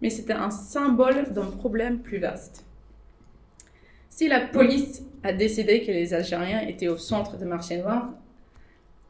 [0.00, 2.64] mais c'était un symbole d'un problème plus vaste.
[4.08, 8.12] Si la police a décidé que les Algériens étaient au centre des marchés noirs,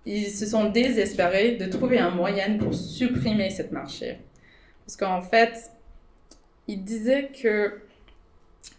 [0.04, 4.18] ils se sont désespérés de trouver un moyen pour supprimer cette marché.
[4.84, 5.70] Parce qu'en fait,
[6.68, 7.80] ils disaient que,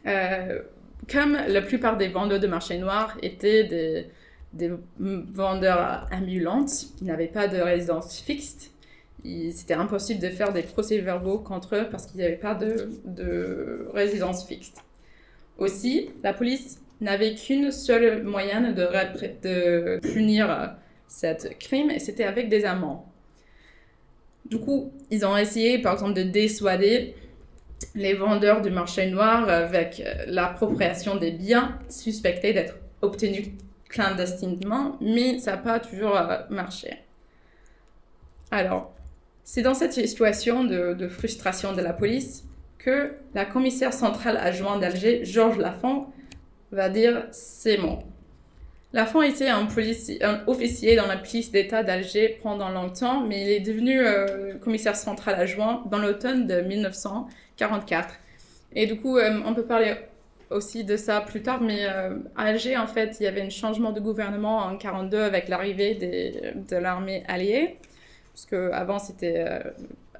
[0.05, 0.61] euh,
[1.11, 6.85] comme la plupart des vendeurs de marchés noirs étaient des, vendeurs ambulantes.
[7.01, 8.71] Ils n'avaient pas de résidence fixe.
[9.23, 13.87] C'était impossible de faire des procès-verbaux contre eux parce qu'il n'y avait pas de, de,
[13.93, 14.73] résidence fixe.
[15.57, 20.75] Aussi, la police n'avait qu'une seule moyen de, punir
[21.07, 22.99] cette crime et c'était avec des amendes.
[24.45, 27.15] Du coup, ils ont essayé, par exemple, de dissuader
[27.95, 33.49] les vendeurs du marché noir avec l'appropriation des biens suspectés d'être obtenus
[33.93, 36.97] clandestinement, mais ça n'a pas toujours euh, marché.
[38.51, 38.93] Alors,
[39.43, 42.43] c'est dans cette situation de, frustration de la police
[42.79, 46.07] que la commissaire centrale adjointe d'Alger, Georges Lafont,
[46.71, 47.99] va dire c'est bon.
[48.93, 49.67] Lafont était un,
[50.45, 55.33] officier dans la police d'État d'Alger pendant longtemps, mais il est devenu euh, commissaire central
[55.33, 58.13] adjoint dans l'automne de 1944.
[58.75, 59.95] Et du coup, euh, on peut parler
[60.51, 63.49] aussi de ça plus tard, mais euh, à Alger, en fait, il y avait un
[63.49, 67.77] changement de gouvernement en 42 avec l'arrivée de l'armée alliée,
[68.31, 69.43] parce qu'avant, c'était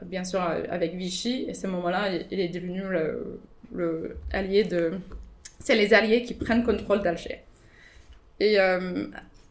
[0.01, 4.93] bien sûr avec Vichy, et ce moment-là, il est devenu le, de...
[5.59, 7.43] C'est les alliés qui prennent contrôle d'Alger.
[8.39, 9.07] Et euh,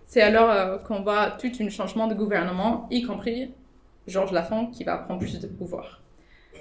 [0.07, 3.51] c'est alors qu'on voit tout un changement de gouvernement, y compris
[4.07, 6.03] Georges Lafont qui va prendre plus de pouvoir.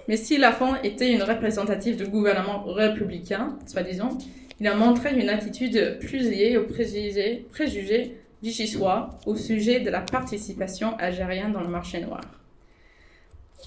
[0.07, 4.17] Mais si Lafont était une représentative du gouvernement républicain, soi-disant,
[4.59, 10.01] il a montré une attitude plus liée aux préjugés, préjugés vichysois au sujet de la
[10.01, 12.21] participation algérienne dans le marché noir.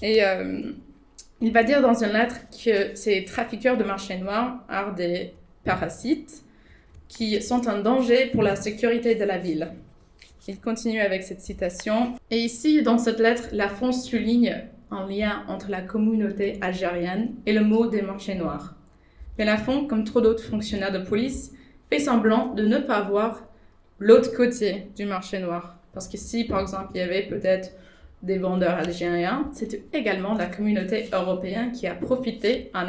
[0.01, 0.71] Et euh,
[1.41, 6.44] il va dire dans une lettre que ces trafiqueurs de marché noir sont des parasites
[7.07, 9.71] qui sont un danger pour la sécurité de la ville.
[10.47, 12.15] Il continue avec cette citation.
[12.29, 17.53] Et ici, dans cette lettre, la France souligne un lien entre la communauté algérienne et
[17.53, 18.75] le mot des marchés noirs.
[19.37, 21.51] Mais la France, comme trop d'autres fonctionnaires de police,
[21.89, 23.43] fait semblant de ne pas voir
[23.99, 25.77] l'autre côté du marché noir.
[25.93, 27.71] Parce que si, par exemple, il y avait peut-être
[28.21, 32.85] des vendeurs algériens, c'était également la communauté européenne qui a profité en,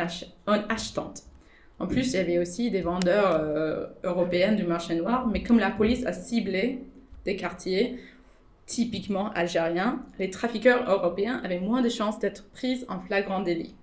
[0.68, 1.12] achetant.
[1.78, 5.58] En plus, il y avait aussi des vendeurs euh, européens du marché noir, mais comme
[5.58, 6.80] la police a ciblé
[7.24, 7.98] des quartiers
[8.66, 13.74] typiquement algériens, les trafiqueurs européens avaient moins de chances d'être pris en flagrant délit.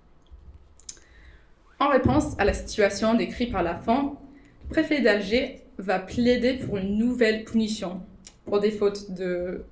[1.80, 4.20] En réponse à la situation décrite par la FAN,
[4.64, 8.00] le préfet d'Alger va plaider pour une nouvelle punition
[8.44, 9.64] pour des fautes de,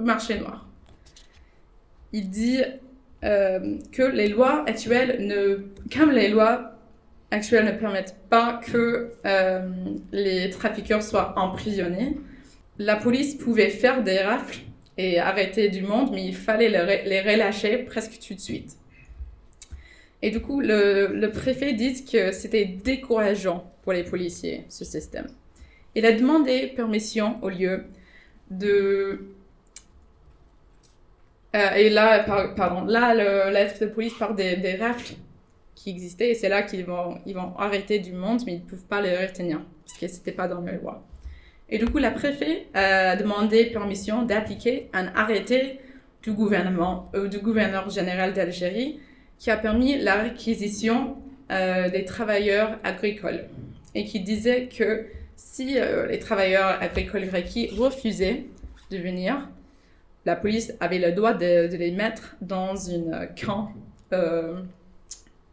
[0.00, 0.68] marché noir.
[2.12, 2.60] Il dit
[3.24, 5.64] euh, que les lois actuelles ne,
[5.96, 6.75] comme les lois
[7.30, 9.68] actuelles ne permettent pas que euh,
[10.12, 12.16] les trafiqueurs soient emprisonnés,
[12.78, 14.60] la police pouvait faire des rafles
[14.98, 18.76] et arrêter du monde, mais il fallait les relâcher presque tout de suite.
[20.22, 25.26] Et du coup, le, préfet dit que c'était décourageant pour les policiers, ce système.
[25.94, 27.84] Il a demandé permission au lieu
[28.50, 29.26] de...
[31.54, 32.20] Euh, et là,
[32.56, 33.14] pardon, là,
[33.50, 35.14] lettre de police parle des, des rafles
[35.76, 38.68] qui existaient, et c'est là qu'ils vont, ils vont arrêter du monde, mais ils ne
[38.68, 41.06] peuvent pas les retenir, parce que c'était pas dans la loi.
[41.68, 45.80] Et du coup, la préfet a demandé permission d'appliquer un arrêté
[46.22, 49.00] du gouvernement, euh, du gouverneur général d'Algérie,
[49.38, 51.16] qui a permis la réquisition
[51.52, 53.44] euh, des travailleurs agricoles
[53.94, 58.46] et qui disait que si euh, les travailleurs agricoles requis refusaient
[58.90, 59.48] de venir,
[60.24, 63.70] la police avait le droit de, les mettre dans un camp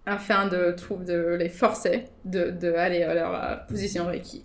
[0.06, 0.76] afin de,
[1.36, 4.44] les forcer d'aller de, à leur position requise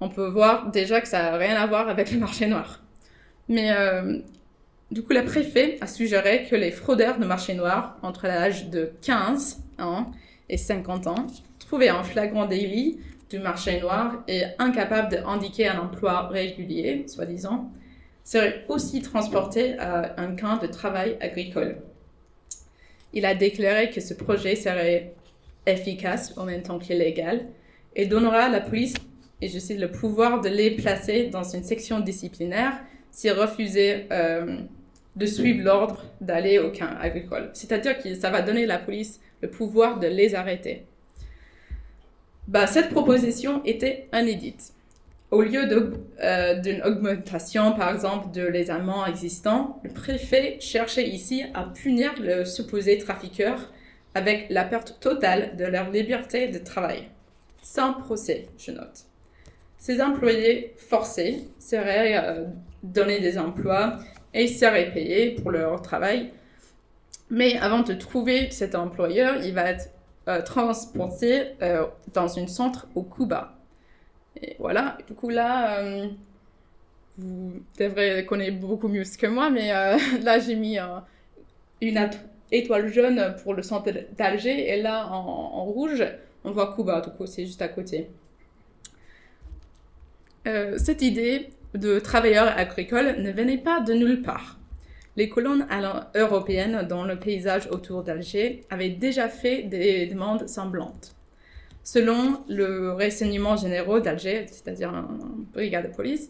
[0.00, 2.82] on peut voir déjà que ça n'a rien à voir avec le marché noir.
[3.48, 4.18] Mais euh,
[4.90, 8.92] du coup, la préfet a suggéré que les fraudeurs de marché noir, entre l'âge de
[9.02, 10.12] 15 ans
[10.48, 11.26] et 50 ans,
[11.58, 17.70] trouvés en flagrant délit du marché noir et incapables d'indiquer un emploi régulier, soi-disant,
[18.24, 21.78] seraient aussi transportés à un camp de travail agricole.
[23.12, 25.14] Il a déclaré que ce projet serait
[25.66, 27.46] efficace en même temps qu'illégal
[27.96, 28.94] et donnera à la police
[29.40, 32.72] et je cite, le pouvoir de les placer dans une section disciplinaire
[33.10, 34.58] s'ils refusaient euh,
[35.16, 37.50] de suivre l'ordre d'aller au camp agricole.
[37.52, 40.84] C'est-à-dire que ça va donner à la police le pouvoir de les arrêter.
[42.48, 44.72] Bah, cette proposition était inédite.
[45.30, 45.68] Au lieu
[46.22, 52.14] euh, d'une augmentation, par exemple, de les amendes existants, le préfet cherchait ici à punir
[52.18, 53.70] le supposé trafiqueur
[54.14, 57.08] avec la perte totale de leur liberté de travail.
[57.62, 59.04] Sans procès, je note.
[59.76, 62.44] Ces employés forcés seraient euh,
[62.82, 63.98] donnés des emplois
[64.32, 66.30] et seraient payés pour leur travail.
[67.30, 69.90] Mais avant de trouver cet employeur, il va être
[70.28, 73.57] euh, transporté euh, dans un centre au Cuba.
[74.42, 75.82] Et voilà, du coup là,
[77.16, 79.68] vous devrez connaître beaucoup mieux que moi, mais
[80.22, 80.78] là j'ai mis
[81.80, 82.10] une
[82.50, 86.04] étoile jaune pour le centre d'Alger et là en, rouge,
[86.44, 88.08] on voit Cuba, du coup c'est juste à côté.
[90.46, 94.58] Euh, cette idée de travailleurs agricoles ne venait pas de nulle part.
[95.16, 95.66] Les colonnes
[96.14, 101.14] européennes dans le paysage autour d'Alger avaient déjà fait des demandes semblantes.
[101.90, 106.28] Selon le renseignement général d'Alger, c'est-à-dire une brigade de police,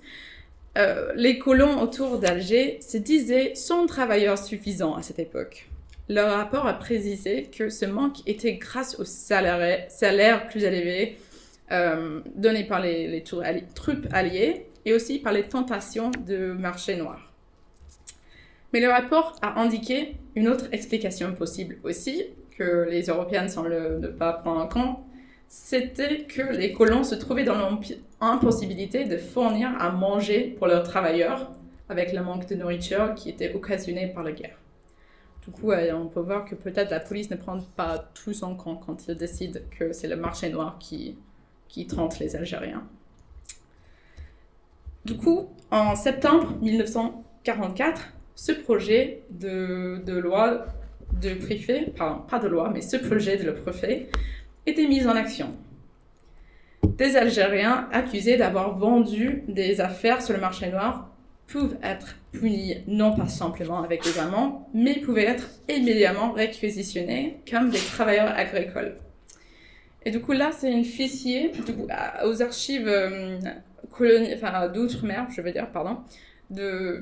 [0.76, 5.68] euh, les colons autour d'Alger se disaient sans travailleurs suffisants à cette époque.
[6.08, 11.18] Leur rapport a précisé que ce manque était grâce aux salaires plus élevés
[11.72, 13.24] euh, donnés par les,
[13.74, 17.32] troupes alliées et aussi par les tentations de marché noir.
[18.72, 22.26] Mais le rapport a indiqué une autre explication possible aussi,
[22.56, 24.98] que les Européens semblent ne pas prendre en compte,
[25.48, 27.56] c'était que les colons se trouvaient dans
[28.20, 31.50] l'impossibilité de fournir à manger pour leurs travailleurs
[31.88, 34.58] avec le manque de nourriture qui était occasionné par la guerre.
[35.42, 38.54] Du coup, euh, on peut voir que peut-être la police ne prend pas tout en
[38.54, 41.16] compte quand ils décident que c'est le marché noir qui,
[41.68, 41.88] qui
[42.20, 42.86] les Algériens.
[45.06, 50.66] Du coup, en septembre 1944, ce projet de, de loi
[51.22, 54.10] de préfet, pardon, pas de loi, mais ce projet de le préfet
[54.68, 55.54] était mis en action.
[56.96, 61.10] des Algériens accusés d'avoir vendu des affaires sur le marché noir
[61.46, 67.70] peuvent être punis non pas simplement avec des amendes, mais pouvaient être immédiatement réquisitionnés comme
[67.70, 68.96] des travailleurs agricoles.
[70.04, 71.52] Et du coup, là, c'est un fichier
[72.24, 73.38] aux archives euh,
[74.68, 75.98] d'outre-mer, je veux dire, pardon,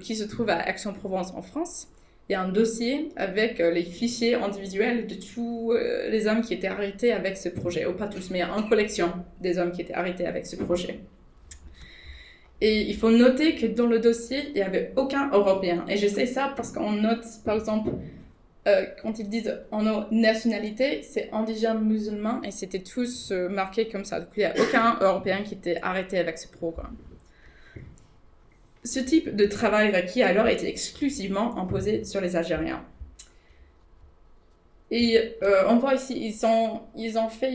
[0.01, 1.89] qui se trouve à Aix-en-Provence en France.
[2.29, 6.41] Il y a un dossier avec euh, les fichiers individuels de tous euh, les hommes
[6.41, 9.83] qui étaient arrêtés avec ce projet, ou pas tous, mais en collection des hommes qui
[9.83, 10.99] étaient arrêtés avec ce projet.
[12.61, 15.85] Et il faut noter que dans le dossier, il n'y avait aucun Européen.
[15.89, 17.91] Et je sais ça parce qu'on note, par exemple,
[18.67, 24.19] euh, quand ils disent en nationalité, c'est indigène musulman et c'était tous marqués comme ça.
[24.19, 26.97] Donc il n'y a aucun Européen qui était arrêté avec ce programme.
[28.87, 32.85] Ce type de travail requis alors était exclusivement imposé sur les Algériens.
[34.93, 37.53] Et euh, on voit ici, ils, ont, ils ont fait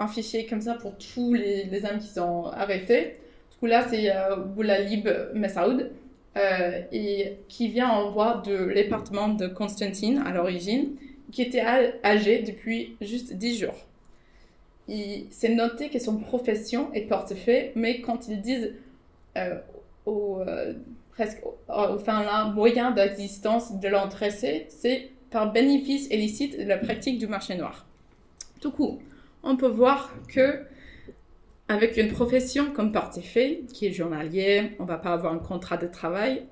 [0.00, 3.18] un fichier comme ça pour tous les, les hommes qui sont arrêtés.
[3.52, 5.90] Du coup, là, c'est euh, Boulalib Messaoud,
[6.38, 6.80] euh,
[7.48, 10.96] qui vient en voie de département de Constantine à l'origine,
[11.32, 11.62] qui était
[12.02, 13.86] âgé depuis juste 10 jours.
[14.88, 18.72] C'est noté que son profession est portefeuille, mais quand ils disent
[19.36, 19.58] euh,
[20.06, 20.74] au, euh,
[21.12, 21.38] presque
[21.68, 27.56] enfin, un moyen d'existence de l'entrée, c'est par bénéfice illicite de la pratique du marché
[27.56, 27.86] noir.
[28.60, 29.00] Du coup,
[29.42, 30.62] on peut voir que
[31.68, 35.86] avec une profession comme portefeuille, qui est journalier, on va pas avoir un contrat de
[35.86, 36.42] travail,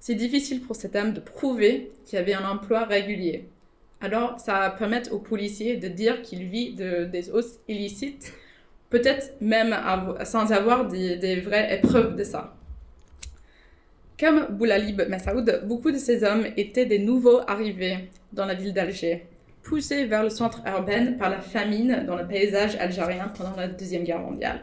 [0.00, 3.48] c'est difficile pour cet homme de prouver qu'il avait un emploi régulier.
[4.00, 8.32] Alors, ça va permettre aux policiers de dire qu'il vit de, des hausses illicites,
[8.90, 9.74] peut-être même
[10.24, 12.55] sans avoir des, des, vraies épreuves de ça.
[14.18, 19.26] Comme Boulalib Messaoud, beaucoup de ces hommes étaient des nouveaux arrivés dans la ville d'Alger
[19.66, 24.04] poussé vers le centre urbain par la famine dans le paysage algérien pendant la Deuxième
[24.04, 24.60] Guerre mondiale.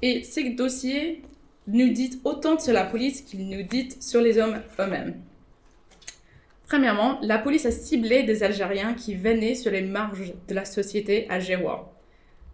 [0.00, 1.22] Et ces dossiers
[1.66, 5.14] nous disent autant sur la police qu'ils nous disent sur les hommes eux-mêmes.
[6.66, 11.28] Premièrement, la police a ciblé des Algériens qui venaient sur les marges de la société
[11.28, 11.84] algéroise.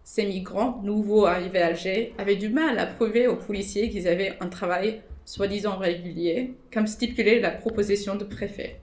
[0.04, 4.36] Ces migrants, nouveaux arrivés à Alger, avaient du mal à prouver aux policiers qu'ils avaient
[4.40, 5.00] un travail
[5.32, 8.76] soi-disant régulier, comme stipulé la proposition de préfet.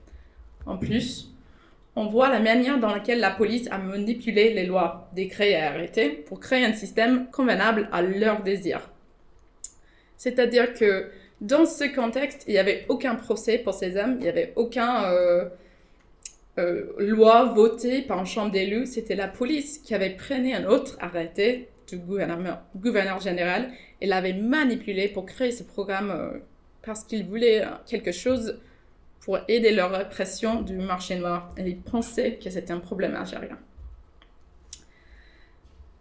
[0.66, 1.30] En plus,
[1.94, 6.08] on voit la manière dans laquelle la police a manipulé les lois, décrets et arrêtés
[6.08, 8.90] pour créer un système convenable à leurs désirs.
[10.16, 14.28] C'est-à-dire que dans ce contexte, il n'y avait aucun procès pour ces hommes, il n'y
[14.28, 15.44] avait aucun euh,
[16.58, 20.96] euh, loi votée par une chambre d'élus, c'était la police qui avait pris un autre
[20.98, 23.70] arrêté du gouverneur, général
[24.00, 26.38] et l'avait manipulé pour créer ce programme euh,
[26.82, 28.58] parce qu'il voulait quelque chose
[29.20, 31.52] pour aider leur répression du marché noir.
[31.58, 33.58] Et ils pensaient que c'était un problème algérien.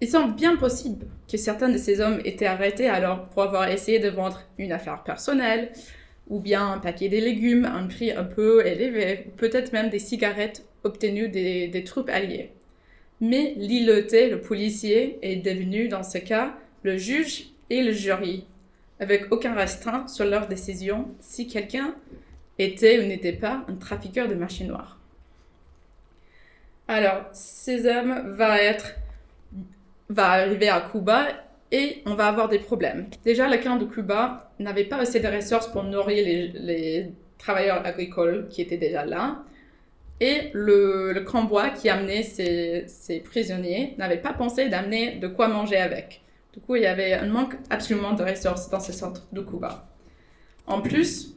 [0.02, 4.00] Il semble bien possible que certains de ces hommes étaient arrêtés alors pour avoir essayé
[4.00, 5.74] de vendre une affaire personnelle,
[6.30, 9.90] ou bien un paquet de légumes à un prix un peu élevé, ou peut-être même
[9.90, 12.54] des cigarettes obtenues des troupes alliées.
[13.22, 16.54] Mais l'îloté, le policier, est devenu dans ce cas
[16.84, 18.46] le juge et le jury,
[19.00, 21.96] avec aucun restreint sur leur décision si quelqu'un
[22.58, 25.00] était ou n'était pas un trafiqueur de marché noir.
[26.88, 27.26] Alors,
[27.68, 28.96] hommes va être,
[30.10, 31.28] va arriver à Cuba
[31.72, 33.10] et on va avoir des problèmes.
[33.24, 38.48] Déjà, le camp de Cuba n'avait pas assez de ressources pour nourrir les, travailleurs agricoles
[38.50, 39.44] qui étaient déjà là.
[40.22, 46.22] Et le, le qui amenait ces, prisonniers n'avait pas pensé d'amener de quoi manger avec.
[46.54, 49.88] Du coup, il y avait un manque absolument de ressources dans ce centre de Cuba.
[50.68, 51.36] En plus,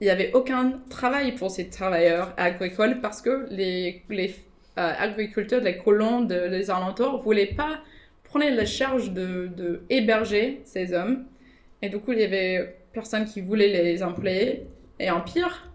[0.00, 4.34] il n'y avait aucun travail pour ces travailleurs agricoles parce que les, les
[4.78, 7.80] euh, agriculteurs, les colons de, des alentours ne voulaient pas
[8.24, 11.26] prendre la charge de, de, héberger ces hommes.
[11.82, 14.66] Et du coup, il y avait personne qui voulait les employer.
[14.98, 15.71] Et en pire,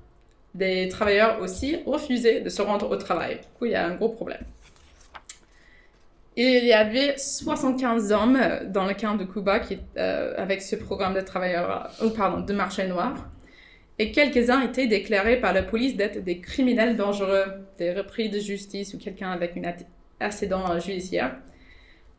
[0.58, 3.36] des travailleurs aussi refusaient de se rendre au travail.
[3.36, 4.43] Du coup, il y a un gros problème.
[6.36, 9.60] Il y avait 75 hommes dans le camp de Cuba
[9.97, 13.28] euh, avec ce programme de travailleurs, ou pardon, de marché noir
[13.99, 17.45] et quelques-uns étaient déclarés par la police d'être des criminels dangereux,
[17.78, 19.68] des repris de justice ou quelqu'un avec une
[20.20, 21.36] accident judiciaire.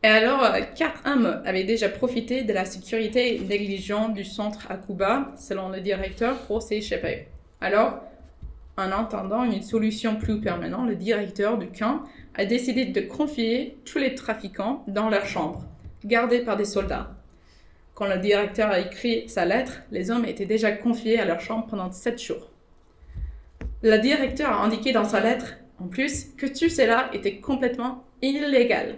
[0.03, 4.77] Et alors, euh, quatre hommes avaient déjà profité de la sécurité négligente du centre à
[4.77, 7.27] Cuba, selon le directeur, pour s'échapper.
[7.61, 8.01] Alors,
[8.79, 12.03] en entendant une solution plus permanente, le directeur du camp
[12.35, 15.65] a décidé de confier tous les trafiquants dans leur chambre,
[16.05, 17.11] gardés par des soldats.
[17.93, 21.67] Quand le directeur a écrit sa lettre, les hommes étaient déjà confiés à leur chambre
[21.67, 22.49] pendant sept jours.
[23.81, 28.97] Le directeur a indiqué dans sa lettre, en plus, que tout cela était complètement illégal.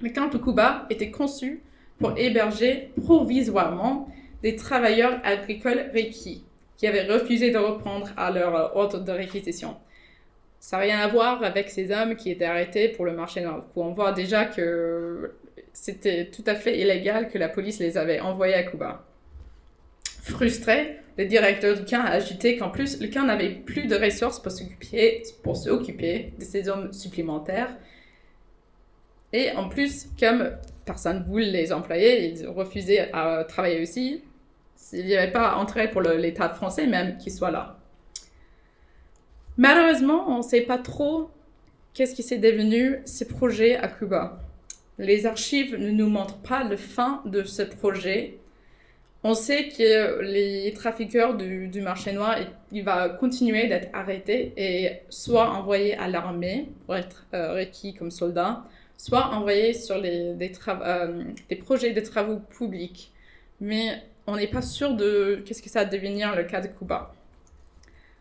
[0.00, 1.62] Le camp de Cuba était conçu
[1.98, 4.08] pour héberger provisoirement
[4.42, 6.44] des travailleurs agricoles requis
[6.76, 9.76] qui avaient refusé de reprendre à leur ordre de réquisition.
[10.60, 13.66] Ça n'a rien à voir avec ces hommes qui étaient arrêtés pour le marché noir.
[13.76, 15.34] On voit déjà que
[15.72, 19.04] c'était tout à fait illégal que la police les avait envoyés à Cuba.
[20.22, 24.40] Frustré, le directeur du camp a ajouté qu'en plus, le camp n'avait plus de ressources
[24.40, 27.76] pour s'occuper, pour s'occuper de ces hommes supplémentaires.
[29.32, 30.50] Et en plus, comme
[30.86, 34.22] personne ne voulait les employer, ils refusaient à travailler aussi,
[34.92, 37.78] il n'y avait pas intérêt pour l'État français même qu'ils soient là.
[39.56, 41.30] Malheureusement, on ne sait pas trop
[41.92, 44.40] qu'est-ce qui s'est devenu ces projets à Cuba.
[44.98, 48.38] Les archives ne nous montrent pas la fin de ce projet.
[49.22, 52.36] On sait que les trafiqueurs du, marché noir,
[52.72, 58.10] il va continuer d'être arrêtés et soit envoyés à l'armée pour être euh, requis comme
[58.10, 58.64] soldats,
[58.98, 63.12] soit envoyés sur les, des, euh, des projets de travaux publics.
[63.60, 67.12] Mais on n'est pas sûr de qu'est-ce que ça va devenir le cas de Cuba.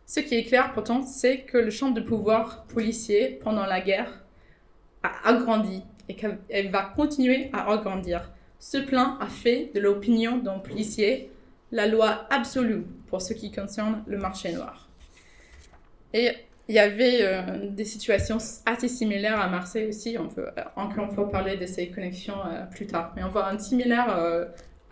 [0.06, 4.24] Ce qui est clair pourtant, c'est que le champ de pouvoir policier pendant la guerre
[5.02, 8.32] a agrandi et qu'elle va continuer à agrandir.
[8.60, 11.32] Ce plan a fait de l'opinion d'un policier
[11.72, 14.90] la loi absolue pour ce qui concerne le marché noir.
[16.14, 16.32] Et
[16.70, 20.18] il y avait euh, des situations assez similaires à Marseille aussi.
[20.18, 23.12] On peut euh, encore une fois parler de ces connexions euh, plus tard.
[23.16, 24.16] Mais on voit un similaire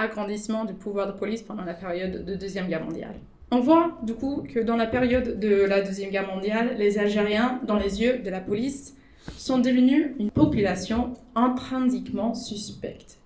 [0.02, 3.16] agrandissement du pouvoir de police pendant la période de Deuxième Guerre mondiale.
[3.52, 7.60] On voit du coup que dans la période de la Deuxième Guerre mondiale, les Algériens,
[7.68, 8.96] dans les yeux de la police,
[9.38, 13.18] sont devenus une population intrinsèquement suspecte.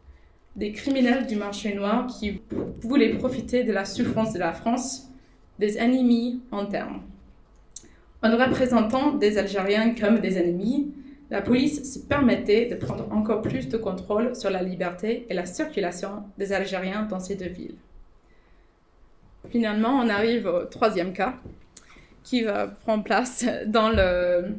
[0.55, 2.41] Des criminels du marché noir qui
[2.81, 5.09] voulaient profiter de la souffrance de la France,
[5.59, 7.01] des ennemis internes.
[8.23, 10.91] En représentant des Algériens comme des ennemis,
[11.29, 15.45] la police se permettait de prendre encore plus de contrôle sur la liberté et la
[15.45, 17.77] circulation des Algériens dans ces deux villes.
[19.49, 21.35] Finalement, on arrive au troisième cas
[22.23, 24.55] qui va prendre place dans le,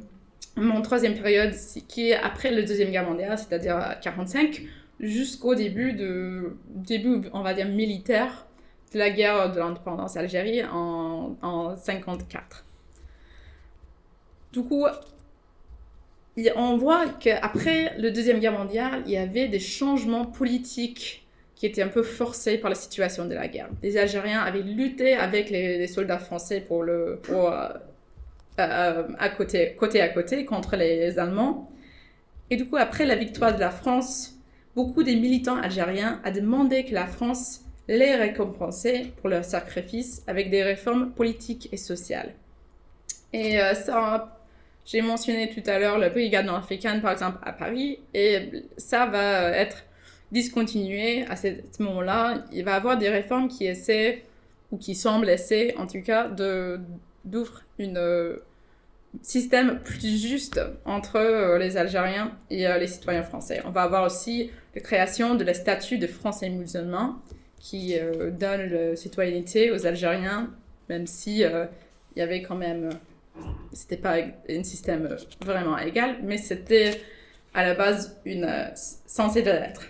[0.56, 1.52] mon troisième période,
[1.88, 4.62] qui est après la Deuxième Guerre mondiale, c'est-à-dire 1945,
[5.00, 8.46] jusqu'au début, de, début, on va dire, militaire
[8.92, 12.64] de la guerre de l'indépendance Algérie en, 1954.
[14.52, 14.86] Du coup,
[16.56, 21.82] on voit qu'après la Deuxième Guerre mondiale, il y avait des changements politiques qui étaient
[21.82, 23.70] un peu forcés par la situation de la guerre.
[23.82, 27.68] Les Algériens avaient lutté avec les, soldats français pour le, euh,
[28.60, 31.70] euh, à côté, côté à côté contre les Allemands.
[32.50, 34.34] Et du coup, après la victoire de la France,
[34.74, 40.50] beaucoup des militants algériens ont demandé que la France les récompensait pour leur sacrifice avec
[40.50, 42.34] des réformes politiques et sociales.
[43.32, 44.35] Et euh, ça,
[44.86, 49.50] j'ai mentionné tout à l'heure la brigade nord-africaine, par exemple, à Paris, et ça va
[49.50, 49.84] être
[50.30, 52.44] discontinué à ce moment-là.
[52.52, 54.22] Il va y avoir des réformes qui essaient,
[54.70, 58.38] ou qui semblent essayer, en tout cas, d'ouvrir un euh,
[59.22, 63.62] système plus juste entre euh, les Algériens et euh, les citoyens français.
[63.64, 67.16] On va avoir aussi la création de la statut de Français musulmans
[67.58, 67.96] qui
[68.38, 70.50] donne la citoyenneté aux Algériens,
[70.88, 71.68] même si il
[72.16, 72.90] y avait quand même
[73.72, 74.16] c'était pas
[74.48, 77.00] un système vraiment égal, mais c'était
[77.54, 78.68] à la base une, euh,
[79.06, 79.88] censé de l'être.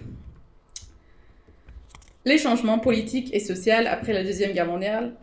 [2.24, 5.14] Les changements politiques et sociaux après la Deuxième Guerre mondiale,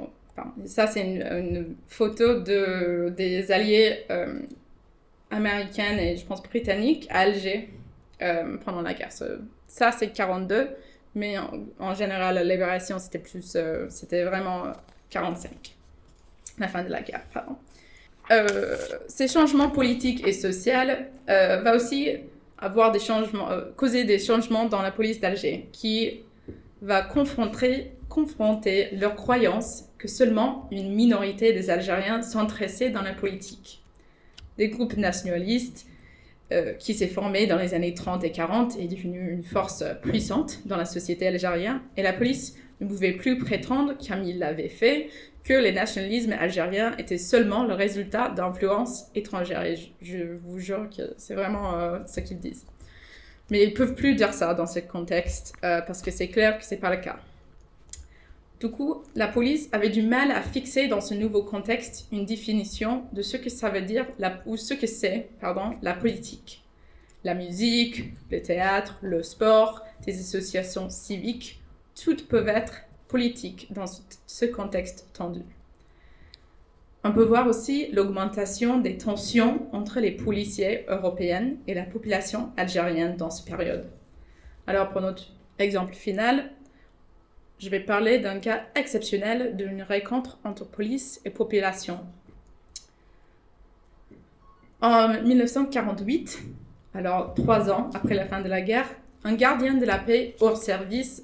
[0.66, 4.40] ça c'est une, photo de, des alliés euh,
[5.32, 7.70] américains et je pense britanniques à Alger
[8.22, 9.12] euh, pendant la guerre.
[9.68, 10.70] Ça c'est 42,
[11.16, 11.36] mais
[11.80, 13.58] en, général la libération c'était plus,
[13.90, 14.72] c'était vraiment
[15.10, 15.76] 45,
[16.60, 17.58] la fin de la guerre, pardon.
[18.32, 20.74] Euh, ces changements politiques et sociaux
[21.30, 22.10] euh, va aussi
[22.58, 26.22] avoir des changements, euh, causer des changements dans la police d'Alger, qui
[26.82, 33.14] va confronter, confronter leur croyance que seulement une minorité des Algériens sont intéressés dans la
[33.14, 33.84] politique.
[34.58, 35.88] Des groupes nationalistes
[36.78, 40.78] qui s'est formé dans les années 30 et 40 est devenu une force puissante dans
[40.78, 45.10] la société algérienne et la police ne pouvait plus prétendre, comme il l'avait fait,
[45.44, 49.64] que les nationalismes algériens étaient seulement le résultat d'influences étrangères.
[49.64, 52.66] Et je, vous jure que c'est vraiment euh, ce qu'ils disent.
[53.50, 56.64] Mais ils peuvent plus dire ça dans ce contexte euh, parce que c'est clair que
[56.64, 57.18] c'est pas le cas.
[58.62, 63.04] Du coup, la police avait du mal à fixer dans ce nouveau contexte une définition
[63.12, 64.06] de ce que ça veut dire
[64.46, 66.64] ou ce que c'est, pardon, la politique.
[67.26, 71.62] La musique, le théâtre, le sport, des associations civiques,
[72.02, 72.84] toutes peuvent être
[73.14, 75.44] politique dans ce contexte tendu.
[77.04, 83.16] On peut voir aussi l'augmentation des tensions entre les policiers européens et la population algérienne
[83.16, 83.88] dans cette période.
[84.66, 85.26] Alors pour notre
[85.60, 86.50] exemple final,
[87.60, 92.00] je vais parler d'un cas exceptionnel d'une rencontre entre police et population.
[94.82, 96.42] En 1948,
[96.96, 98.90] alors trois ans après la fin de la guerre,
[99.24, 101.22] un gardien de la paix hors service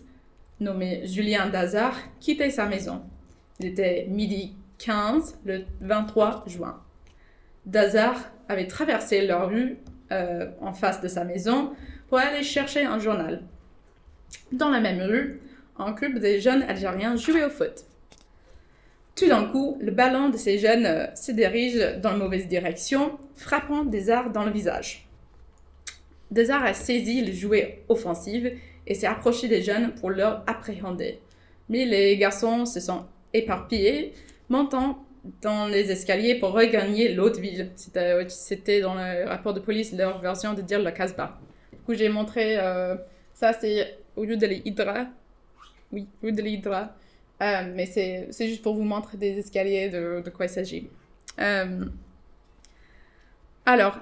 [0.59, 3.01] nommé Julien Dazar quittait sa maison.
[3.59, 6.81] Il était midi 15 le 23 juin.
[7.65, 8.15] Dazar
[8.47, 9.77] avait traversé la rue
[10.11, 11.73] euh, en face de sa maison
[12.07, 13.43] pour aller chercher un journal.
[14.51, 15.41] Dans la même rue,
[15.77, 17.85] un groupe de jeunes Algériens jouait au foot.
[19.15, 23.17] Tout d'un coup, le ballon de ces jeunes euh, se dirige dans la mauvaise direction,
[23.35, 25.09] frappant Dazar dans le visage.
[26.31, 28.45] Dazar a saisi le jouet offensif
[28.89, 31.19] et s'est approché des jeunes pour leur appréhender.
[31.69, 34.13] Mais les garçons se sont éparpillés,
[34.49, 35.05] montant
[35.41, 37.71] dans les escaliers pour regagner l'autre ville.
[37.75, 41.39] C'était dans le rapport de police leur version de dire le Casbah.
[41.71, 42.95] Du coup, j'ai montré euh,
[43.33, 45.05] ça, c'est au lieu de l'Hydra.
[45.91, 46.95] Oui, au lieu de l'Hydra.
[47.41, 50.89] Euh, mais c'est juste pour vous montrer des escaliers de, de quoi il s'agit.
[51.39, 51.85] Euh,
[53.65, 53.99] alors,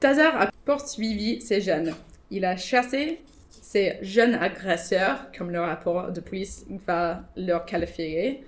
[0.00, 1.94] Tazar a poursuivi ces jeunes.
[2.30, 3.20] Il a chassé
[3.60, 8.44] ces jeunes agresseurs, comme le rapport de police va leur qualifier.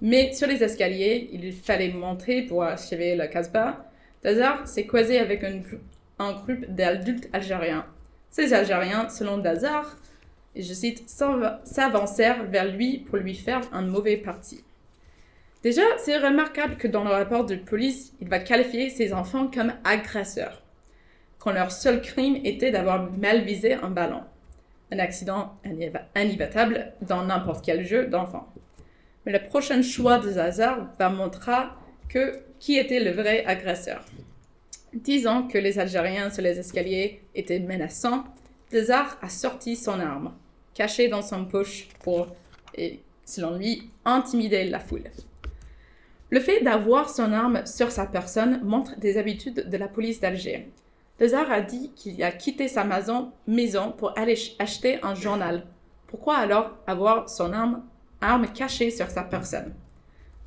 [0.00, 3.84] Mais sur les escaliers, il fallait monter pour achever le Casbah.
[4.22, 7.86] Dazar s'est croisé avec un, groupe d'adultes algériens.
[8.30, 9.96] Ces Algériens, selon Dazar,
[10.54, 14.62] je cite, s'avancèrent vers lui pour lui faire un mauvais parti.
[15.62, 19.74] Déjà, c'est remarquable que dans le rapport de police, il va qualifier ces enfants comme
[19.84, 20.62] agresseurs,
[21.38, 24.22] quand leur seul crime était d'avoir mal visé un ballon.
[24.92, 25.58] Un accident
[26.16, 28.52] inévitable dans n'importe quel jeu d'enfant.
[29.24, 31.68] Mais le prochain choix de Hazard va montrer
[32.08, 34.04] que qui était le vrai agresseur.
[34.92, 38.24] Disant que les Algériens sur les escaliers étaient menaçants,
[38.72, 40.34] Hazard a sorti son arme,
[40.74, 42.28] cachée dans son poche pour,
[43.24, 45.04] selon lui, intimider la foule.
[46.30, 50.68] Le fait d'avoir son arme sur sa personne montre des habitudes de la police d'Alger.
[51.20, 53.32] Hazard a dit qu'il a quitté sa maison,
[53.98, 55.64] pour aller acheter un journal.
[56.06, 57.82] Pourquoi alors avoir son arme
[58.22, 59.74] arme cachée sur sa personne?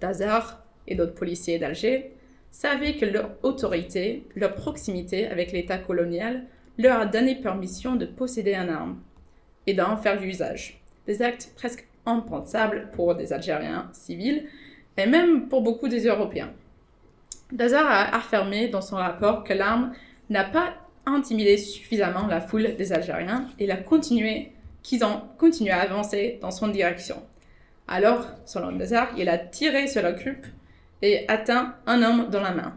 [0.02, 2.12] Dazar et d'autres policiers d'Alger
[2.52, 6.46] savaient que leur autorité, leur proximité avec l'État colonial
[6.78, 9.00] leur a donné permission de posséder une arme
[9.68, 10.82] et d'en faire usage.
[11.06, 14.48] Des actes presque impensables pour des Algériens civils
[14.98, 16.52] et même pour beaucoup des Européens.
[17.52, 19.94] Dazar a affirmé dans son rapport que l'arme
[20.30, 20.74] n'a pas
[21.06, 24.52] intimidé suffisamment la foule des Algériens et a continué,
[24.82, 27.22] qu'ils ont continué à avancer dans son direction.
[27.88, 30.46] Alors, selon Lazare, il a tiré sur la coupe
[31.02, 32.76] et atteint un homme dans la main.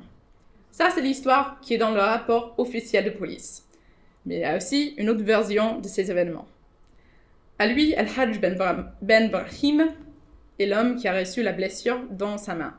[0.73, 3.65] Ça, c'est l'histoire qui est dans le rapport officiel de police.
[4.27, 6.47] Mais il y a aussi une autre version de ces événements.
[7.59, 8.57] À lui, Al-Hajj ben,
[9.01, 9.87] ben Brahim
[10.59, 12.75] est l'homme qui a reçu la blessure dans sa main.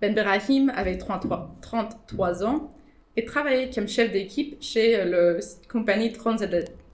[0.00, 2.70] Ben Brahim avait 33, 33 ans
[3.16, 5.38] et travaillait comme chef d'équipe chez la
[5.68, 6.12] compagnie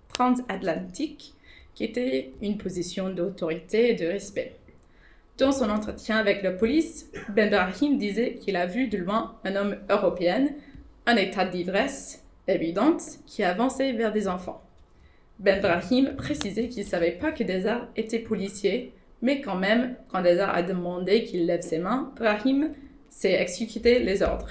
[0.09, 1.35] transatlantique
[1.75, 4.57] qui était une position d'autorité et de respect.
[5.39, 9.55] Dans son entretien avec la police, Ben Brahim disait qu'il a vu de loin un
[9.55, 10.49] homme européen,
[11.07, 14.63] en état d'ivresse évidente, qui avançait vers des enfants.
[15.39, 20.23] Ben Brahim précisait qu'il ne savait pas que Désar était policier, mais quand même, quand
[20.23, 22.71] Désar a demandé qu'il lève ses mains, Brahim
[23.11, 24.51] s'est exécuté les ordres.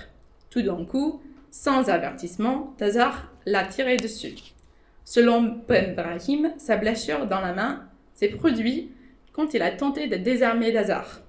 [0.51, 1.23] Tout d'un coup,
[1.55, 4.35] sans avertissement, Désar l'a tiré dessus.
[5.05, 8.91] Selon Ben Brahim, sa blessure dans la main s'est produite
[9.31, 11.21] quand il a tenté de désarmer Dazar.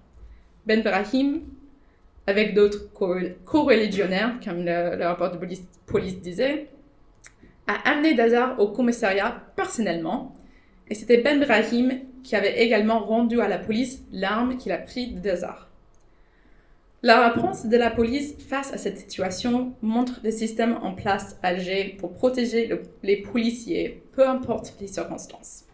[0.67, 1.43] Ben Brahim,
[2.27, 2.91] avec d'autres
[3.45, 6.71] co-religionnaires, comme le, rapport de police, police, disait,
[7.69, 10.35] a amené Dazar au commissariat personnellement,
[10.89, 15.15] et c'était Ben Brahim qui avait également rendu à la police l'arme qu'il a prise
[15.15, 15.71] de Dazar.
[17.03, 21.53] La réponse de la police face à cette situation montre des systèmes en place à
[21.99, 25.65] pour protéger les policiers, peu importe les circonstances.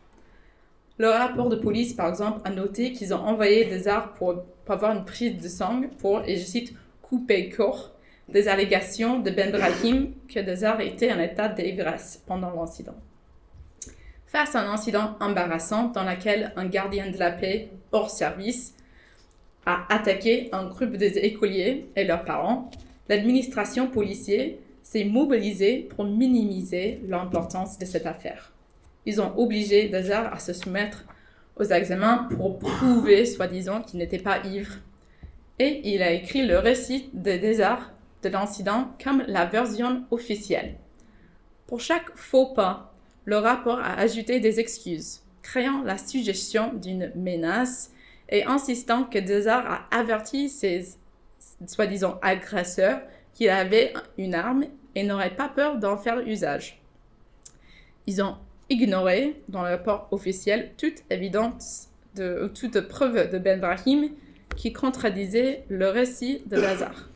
[0.98, 4.96] Le rapport de police, par exemple, a noté qu'ils ont envoyé des armes pour, avoir
[4.96, 7.92] une prise de sang pour, et je cite, couper corps
[8.28, 12.96] des allégations de Ben Brahim que Dazar était en état d'ivresse pendant l'incident.
[14.26, 18.74] Face à un incident embarrassant dans lequel un gardien de la paix hors service
[19.66, 22.70] a attaqué un groupe des écoliers et leurs parents,
[23.08, 24.52] l'administration policière
[24.82, 28.52] s'est mobilisée pour minimiser l'importance de cette affaire.
[29.06, 31.04] Ils ont obligé Dazar à se soumettre
[31.56, 34.74] aux examens pour prouver, soi-disant, qu'il n'était pas ivre.
[35.58, 37.92] et il a écrit le récit des désarts
[38.22, 40.76] de l'incident comme la version officielle.
[41.66, 42.94] Pour chaque faux pas,
[43.24, 47.91] le rapport a ajouté des excuses, créant la suggestion d'une menace
[48.32, 50.96] et insistant que Desart a averti ses
[51.66, 53.02] soi-disant agresseurs
[53.34, 54.64] qu'il avait une arme
[54.94, 56.80] et n'aurait pas peur d'en faire usage.
[58.06, 58.36] Ils ont
[58.70, 64.10] ignoré dans le rapport officiel toute évidence de, toute preuve de Ben Brahim
[64.56, 67.08] qui contredisait le récit de Lazare.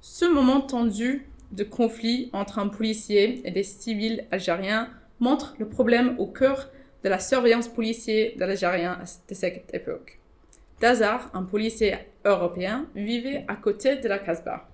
[0.00, 4.90] Ce moment tendu de conflit entre un policier et des civils algériens
[5.20, 6.68] montre le problème au cœur
[7.04, 8.98] de la surveillance policière de l'Algérien
[9.28, 10.18] de cette époque.
[10.80, 14.68] Dazar, un policier européen, vivait à côté de la Casbah,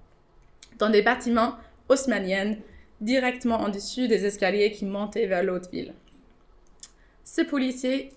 [0.79, 1.57] dans des bâtiments
[1.89, 2.57] haussmanniens
[3.01, 5.93] directement en dessus des escaliers qui montaient vers l'autre ville.
[7.25, 8.11] Ce policier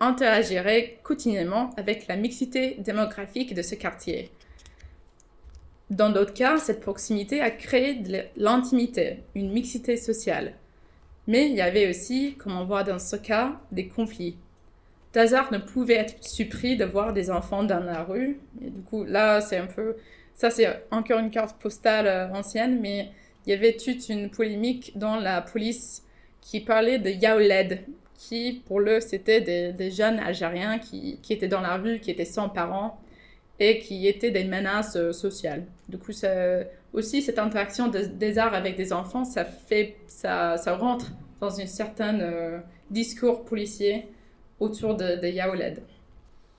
[0.00, 4.30] interagirait quotidiennement avec la mixité démographique de ce quartier.
[5.90, 10.54] Dans d'autres cas, cette proximité a créé de l'intimité, une mixité sociale.
[11.26, 14.36] Mais il y avait aussi, comme on voit dans ce cas, des conflits.
[15.12, 18.40] Dazar ne pouvait être surpris de voir des enfants dans la rue.
[18.64, 19.96] Et du coup, là, c'est un peu.
[20.34, 23.10] Ça, c'est encore une carte postale euh, ancienne, mais
[23.46, 26.02] il y avait toute une polémique dans la police
[26.40, 27.80] qui parlait de Yaouled,
[28.14, 32.24] qui, pour eux, c'était des, jeunes Algériens qui, qui, étaient dans la rue, qui étaient
[32.24, 32.98] sans parents
[33.58, 35.64] et qui étaient des menaces euh, sociales.
[35.88, 36.12] Du coup,
[36.92, 41.66] aussi, cette interaction des arts avec des enfants, ça, fait, ça, ça rentre dans un
[41.66, 42.58] certain euh,
[42.90, 44.06] discours policier
[44.60, 45.80] autour de, de.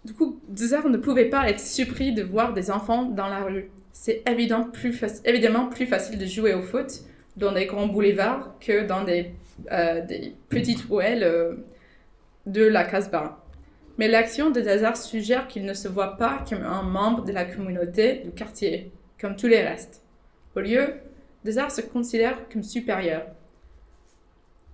[0.03, 3.69] Du coup, Desart ne pouvait pas être surpris de voir des enfants dans la rue.
[3.93, 6.87] C'est évidemment plus, évidemment plus facile de jouer au foot
[7.37, 9.31] dans des grands boulevards que dans des,
[9.71, 10.01] euh,
[10.49, 11.55] petites ruelles euh,
[12.45, 13.39] de la Casbah.
[13.97, 17.45] Mais l'action de Desart suggère qu'il ne se voit pas comme un membre de la
[17.45, 20.02] communauté du quartier, comme tous les restes.
[20.55, 20.95] Au lieu,
[21.43, 23.25] Desart se considère comme supérieur.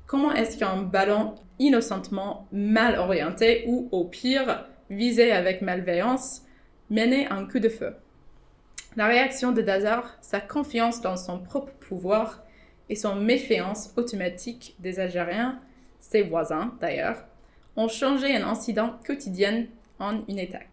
[0.08, 6.44] Comment est-ce qu'un ballon innocentement mal orienté ou au pire visé avec malveillance
[6.90, 7.96] menait un coup de feu?
[8.98, 12.44] La réaction de Dazar, sa confiance dans son propre pouvoir
[12.90, 15.62] et son méfiance automatique des Algériens,
[16.00, 17.24] ses voisins d'ailleurs,
[17.78, 19.68] ont changé un incident quotidien
[20.00, 20.64] en une étape.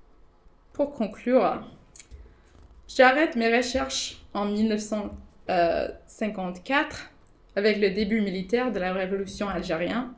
[0.72, 1.62] Pour conclure,
[2.96, 7.10] j'arrête mes recherches en 1954
[7.54, 10.08] avec le début militaire de la révolution algérienne.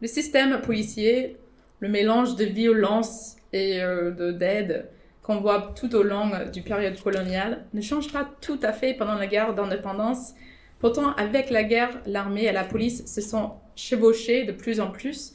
[0.00, 1.38] Le système policier,
[1.80, 4.86] le mélange de violence et euh, d'aide
[5.22, 9.14] qu'on voit tout au long du période coloniale ne change pas tout à fait pendant
[9.14, 10.34] la guerre d'indépendance.
[10.78, 15.34] Pourtant, avec la guerre, l'armée et la police se sont chevauchées de plus en plus.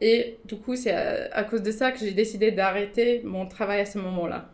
[0.00, 3.86] Et du coup, c'est à cause de ça que j'ai décidé d'arrêter mon travail à
[3.86, 4.53] ce moment-là.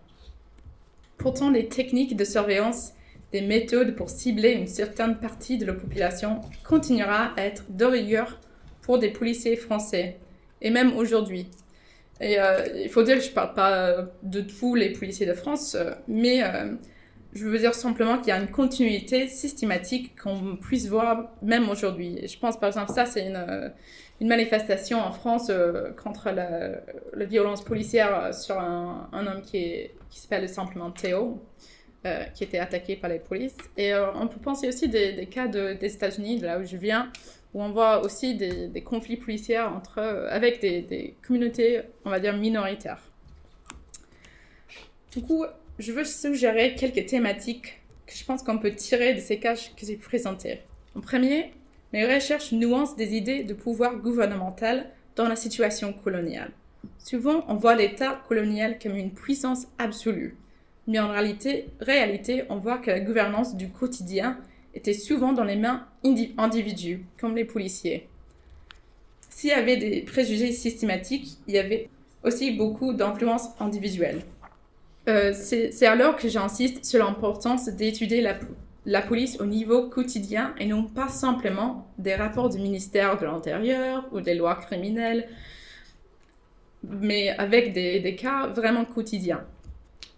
[1.20, 2.94] Pourtant, les techniques de surveillance,
[3.30, 8.40] des méthodes pour cibler une certaine partie de la population continuera à être de rigueur
[8.80, 10.16] pour des policiers français,
[10.62, 11.46] et même aujourd'hui.
[12.22, 15.34] Et euh, il faut dire que je ne parle pas de tous les policiers de
[15.34, 16.72] France, euh, mais euh,
[17.32, 22.26] je veux dire simplement qu'il y a une continuité systématique qu'on puisse voir même aujourd'hui.
[22.26, 23.72] Je pense par exemple, ça c'est une,
[24.20, 25.50] une, manifestation en France
[26.02, 26.80] contre la,
[27.26, 31.40] violence policière sur un, homme qui, s'appelle simplement Théo.
[32.06, 33.58] Euh, qui était attaqué par les polices.
[33.76, 36.78] Et euh, on peut penser aussi des, cas de, des États-Unis, de là où je
[36.78, 37.12] viens,
[37.52, 42.18] où on voit aussi des, conflits policiers entre, euh, avec des, des, communautés, on va
[42.18, 43.02] dire, minoritaires.
[45.12, 45.44] Du coup,
[45.80, 49.86] je veux suggérer quelques thématiques que je pense qu'on peut tirer de ces cas que
[49.86, 50.60] j'ai présentés.
[50.94, 51.52] En premier,
[51.94, 56.52] mes recherches nuancent des idées de pouvoir gouvernemental dans la situation coloniale.
[56.98, 60.36] Souvent, on voit l'État colonial comme une puissance absolue,
[60.86, 64.38] mais en réalité, réalité, on voit que la gouvernance du quotidien
[64.74, 68.06] était souvent dans les mains d'individus, comme les policiers.
[69.30, 71.88] S'il y avait des préjugés systématiques, il y avait
[72.22, 74.20] aussi beaucoup d'influence individuelle.
[75.08, 78.20] Euh, c'est alors que j'insiste sur l'importance d'étudier
[78.84, 84.06] la, police au niveau quotidien et non pas simplement des rapports du ministère de l'Intérieur
[84.12, 85.28] ou des lois criminelles,
[86.82, 89.44] mais avec des, des cas vraiment quotidiens.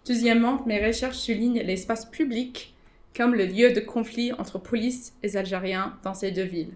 [0.05, 2.73] Deuxièmement, mes recherches soulignent l'espace public
[3.15, 6.73] comme le lieu de conflit entre police et Algériens dans ces deux villes.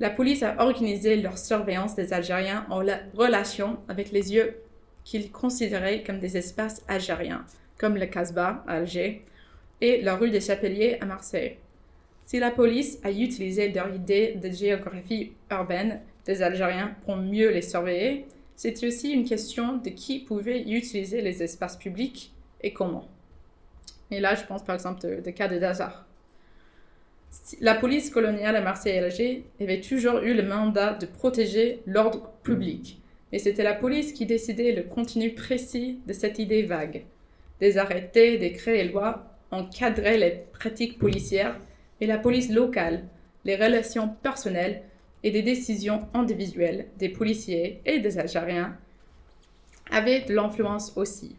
[0.00, 2.82] La police a organisé leur surveillance des Algériens en
[3.14, 4.54] relation avec les lieux
[5.04, 7.44] qu'ils considéraient comme des espaces algériens,
[7.78, 9.22] comme le Casbah à Alger
[9.80, 11.56] et la rue des Chapeliers à Marseille.
[12.26, 17.62] Si la police a utilisé leur idée de géographie urbaine des Algériens pour mieux les
[17.62, 22.32] surveiller, c'était aussi une question de qui pouvait utiliser les espaces publics
[22.62, 23.08] et comment.
[24.10, 26.06] Et là, je pense par exemple de, cas de Dazar.
[27.60, 32.30] La police coloniale à Marseille et Alger avait toujours eu le mandat de protéger l'ordre
[32.42, 32.99] public.
[33.32, 37.04] Mais c'était la police qui décidait le contenu précis de cette idée vague.
[37.60, 41.58] Des arrêtés, décrets et lois encadraient les pratiques policières
[42.00, 43.04] et la police locale,
[43.44, 44.82] les relations personnelles
[45.22, 48.76] et des décisions individuelles des policiers et des Algériens
[49.90, 51.36] avaient de l'influence aussi.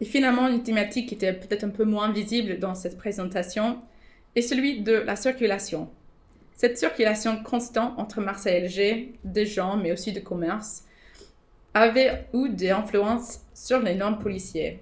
[0.00, 3.78] Et finalement, une thématique qui était peut-être un peu moins visible dans cette présentation
[4.34, 5.90] est celui de la circulation.
[6.60, 10.84] Cette circulation constante entre Marseille et Alger, des gens, mais aussi de commerce,
[11.72, 14.76] avait eu des influences sur les normes policières.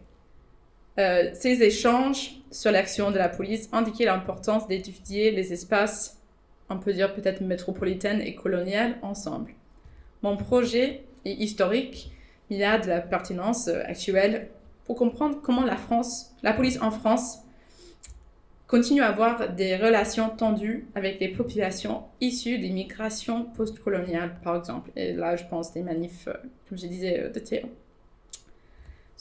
[0.98, 6.20] Euh, ces échanges sur l'action de la police indiquaient l'importance d'étudier les espaces,
[6.68, 9.52] on peut dire peut-être métropolitaines et coloniales, ensemble.
[10.22, 12.10] Mon projet est historique,
[12.50, 14.48] il a de la pertinence actuelle
[14.84, 15.76] pour comprendre comment la
[16.42, 17.38] la police en France,
[18.68, 24.90] continue à avoir des relations tendues avec les populations issues des migrations post-coloniales, par exemple.
[24.94, 26.34] Et là, je pense des manifs, euh,
[26.68, 27.66] comme je disais, euh, de Théo.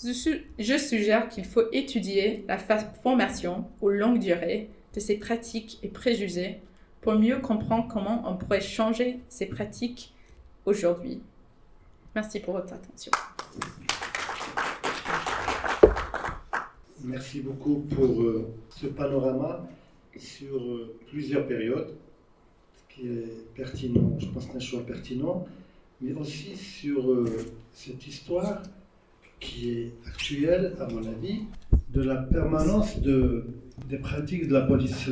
[0.03, 6.61] Je suggère qu'il faut étudier la formation aux longue durée de ces pratiques et préjugés
[7.01, 10.13] pour mieux comprendre comment on pourrait changer ces pratiques
[10.65, 11.19] aujourd'hui.
[12.13, 13.11] Merci pour votre attention.
[17.07, 19.65] Merci beaucoup pour euh, ce panorama
[20.17, 21.95] sur euh, plusieurs périodes,
[22.75, 25.45] ce qui est pertinent, je pense un choix pertinent,
[26.01, 27.25] mais aussi sur euh,
[27.71, 28.61] cette histoire
[29.39, 31.43] qui est actuelle, à mon avis,
[31.93, 33.45] de la permanence de,
[33.87, 35.09] des pratiques de la police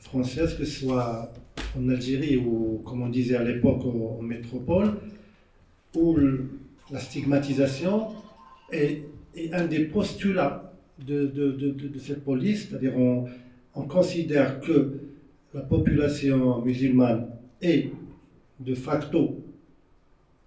[0.00, 1.32] française, que ce soit
[1.78, 4.98] en Algérie ou, comme on disait à l'époque, en métropole,
[5.94, 6.18] où
[6.90, 8.08] la stigmatisation
[8.70, 9.04] est,
[9.34, 10.65] est un des postulats
[10.98, 13.26] de, cette police, c'est-à-dire on,
[13.74, 14.92] on, considère que
[15.54, 17.28] la population musulmane
[17.60, 17.90] est
[18.60, 19.44] de facto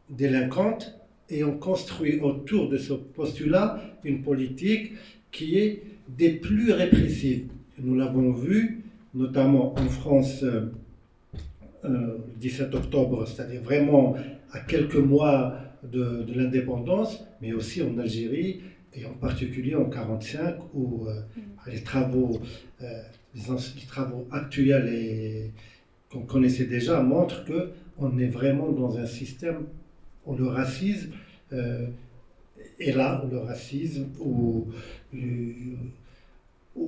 [0.09, 0.95] délinquante
[1.29, 4.93] et on construit autour de ce postulat une politique
[5.31, 7.47] qui est des plus répressives.
[7.77, 8.83] Nous l'avons vu
[9.13, 10.71] notamment en France euh,
[11.83, 14.15] le euh, 17 octobre, c'est-à-dire vraiment
[14.51, 18.61] à quelques mois de l'indépendance, mais aussi en Algérie
[18.93, 21.21] et en particulier en 1945 où euh,
[21.67, 22.39] les travaux,
[22.81, 23.01] euh,
[23.35, 23.41] les,
[23.87, 25.51] travaux actuels
[26.09, 29.65] qu'on connaissait déjà montrent que on est vraiment dans un système
[30.25, 31.11] où le racisme
[31.53, 31.87] euh,
[32.79, 34.67] est là, où le racisme, où,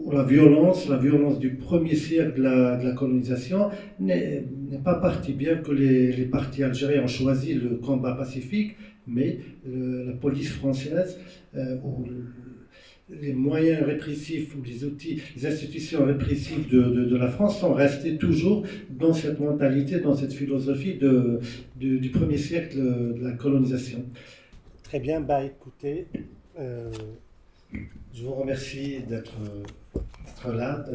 [0.09, 4.45] la violence, la violence du premier siècle de la, colonisation n'est
[4.83, 8.77] pas partie, bien que les, les partis algériens ont choisi le combat pacifique,
[9.07, 11.19] mais la police française,
[11.55, 12.05] euh, ou
[13.09, 18.17] les moyens répressifs ou les outils, les institutions répressives de, de, la France sont restés
[18.17, 21.41] toujours dans cette mentalité, dans cette philosophie de,
[21.75, 24.05] du premier siècle de la colonisation.
[24.83, 26.07] Très bien, bah écoutez,
[26.57, 26.89] euh,
[28.13, 29.33] je vous remercie d'être
[30.47, 30.85] là,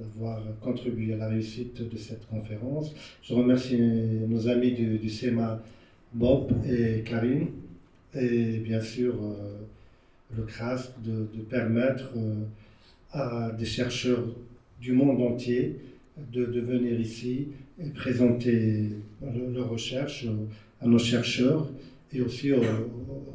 [0.00, 2.94] d'avoir contribué à la réussite de cette conférence.
[3.22, 5.62] Je remercie nos amis du, du CEMA
[6.14, 7.48] Bob et Karine,
[8.14, 9.60] et bien sûr euh,
[10.36, 12.44] le CRASC de, permettre euh,
[13.12, 14.24] à des chercheurs
[14.80, 15.78] du monde entier
[16.32, 17.48] de, venir ici
[17.82, 18.90] et présenter
[19.22, 20.26] leurs recherches
[20.80, 21.70] à nos chercheurs
[22.12, 22.60] et aussi au,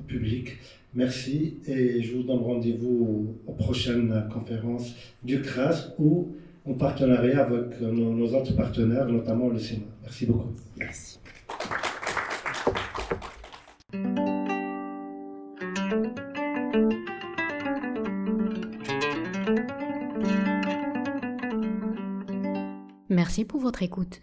[0.08, 0.58] public.
[0.94, 6.30] Merci et je vous donne rendez-vous aux, prochaines conférences du CRASC ou
[6.66, 9.86] en partenariat avec nos, nos autres partenaires, notamment le CEMA.
[10.04, 10.54] Merci beaucoup.
[10.78, 11.20] Merci.
[23.46, 24.22] Pour votre écoute.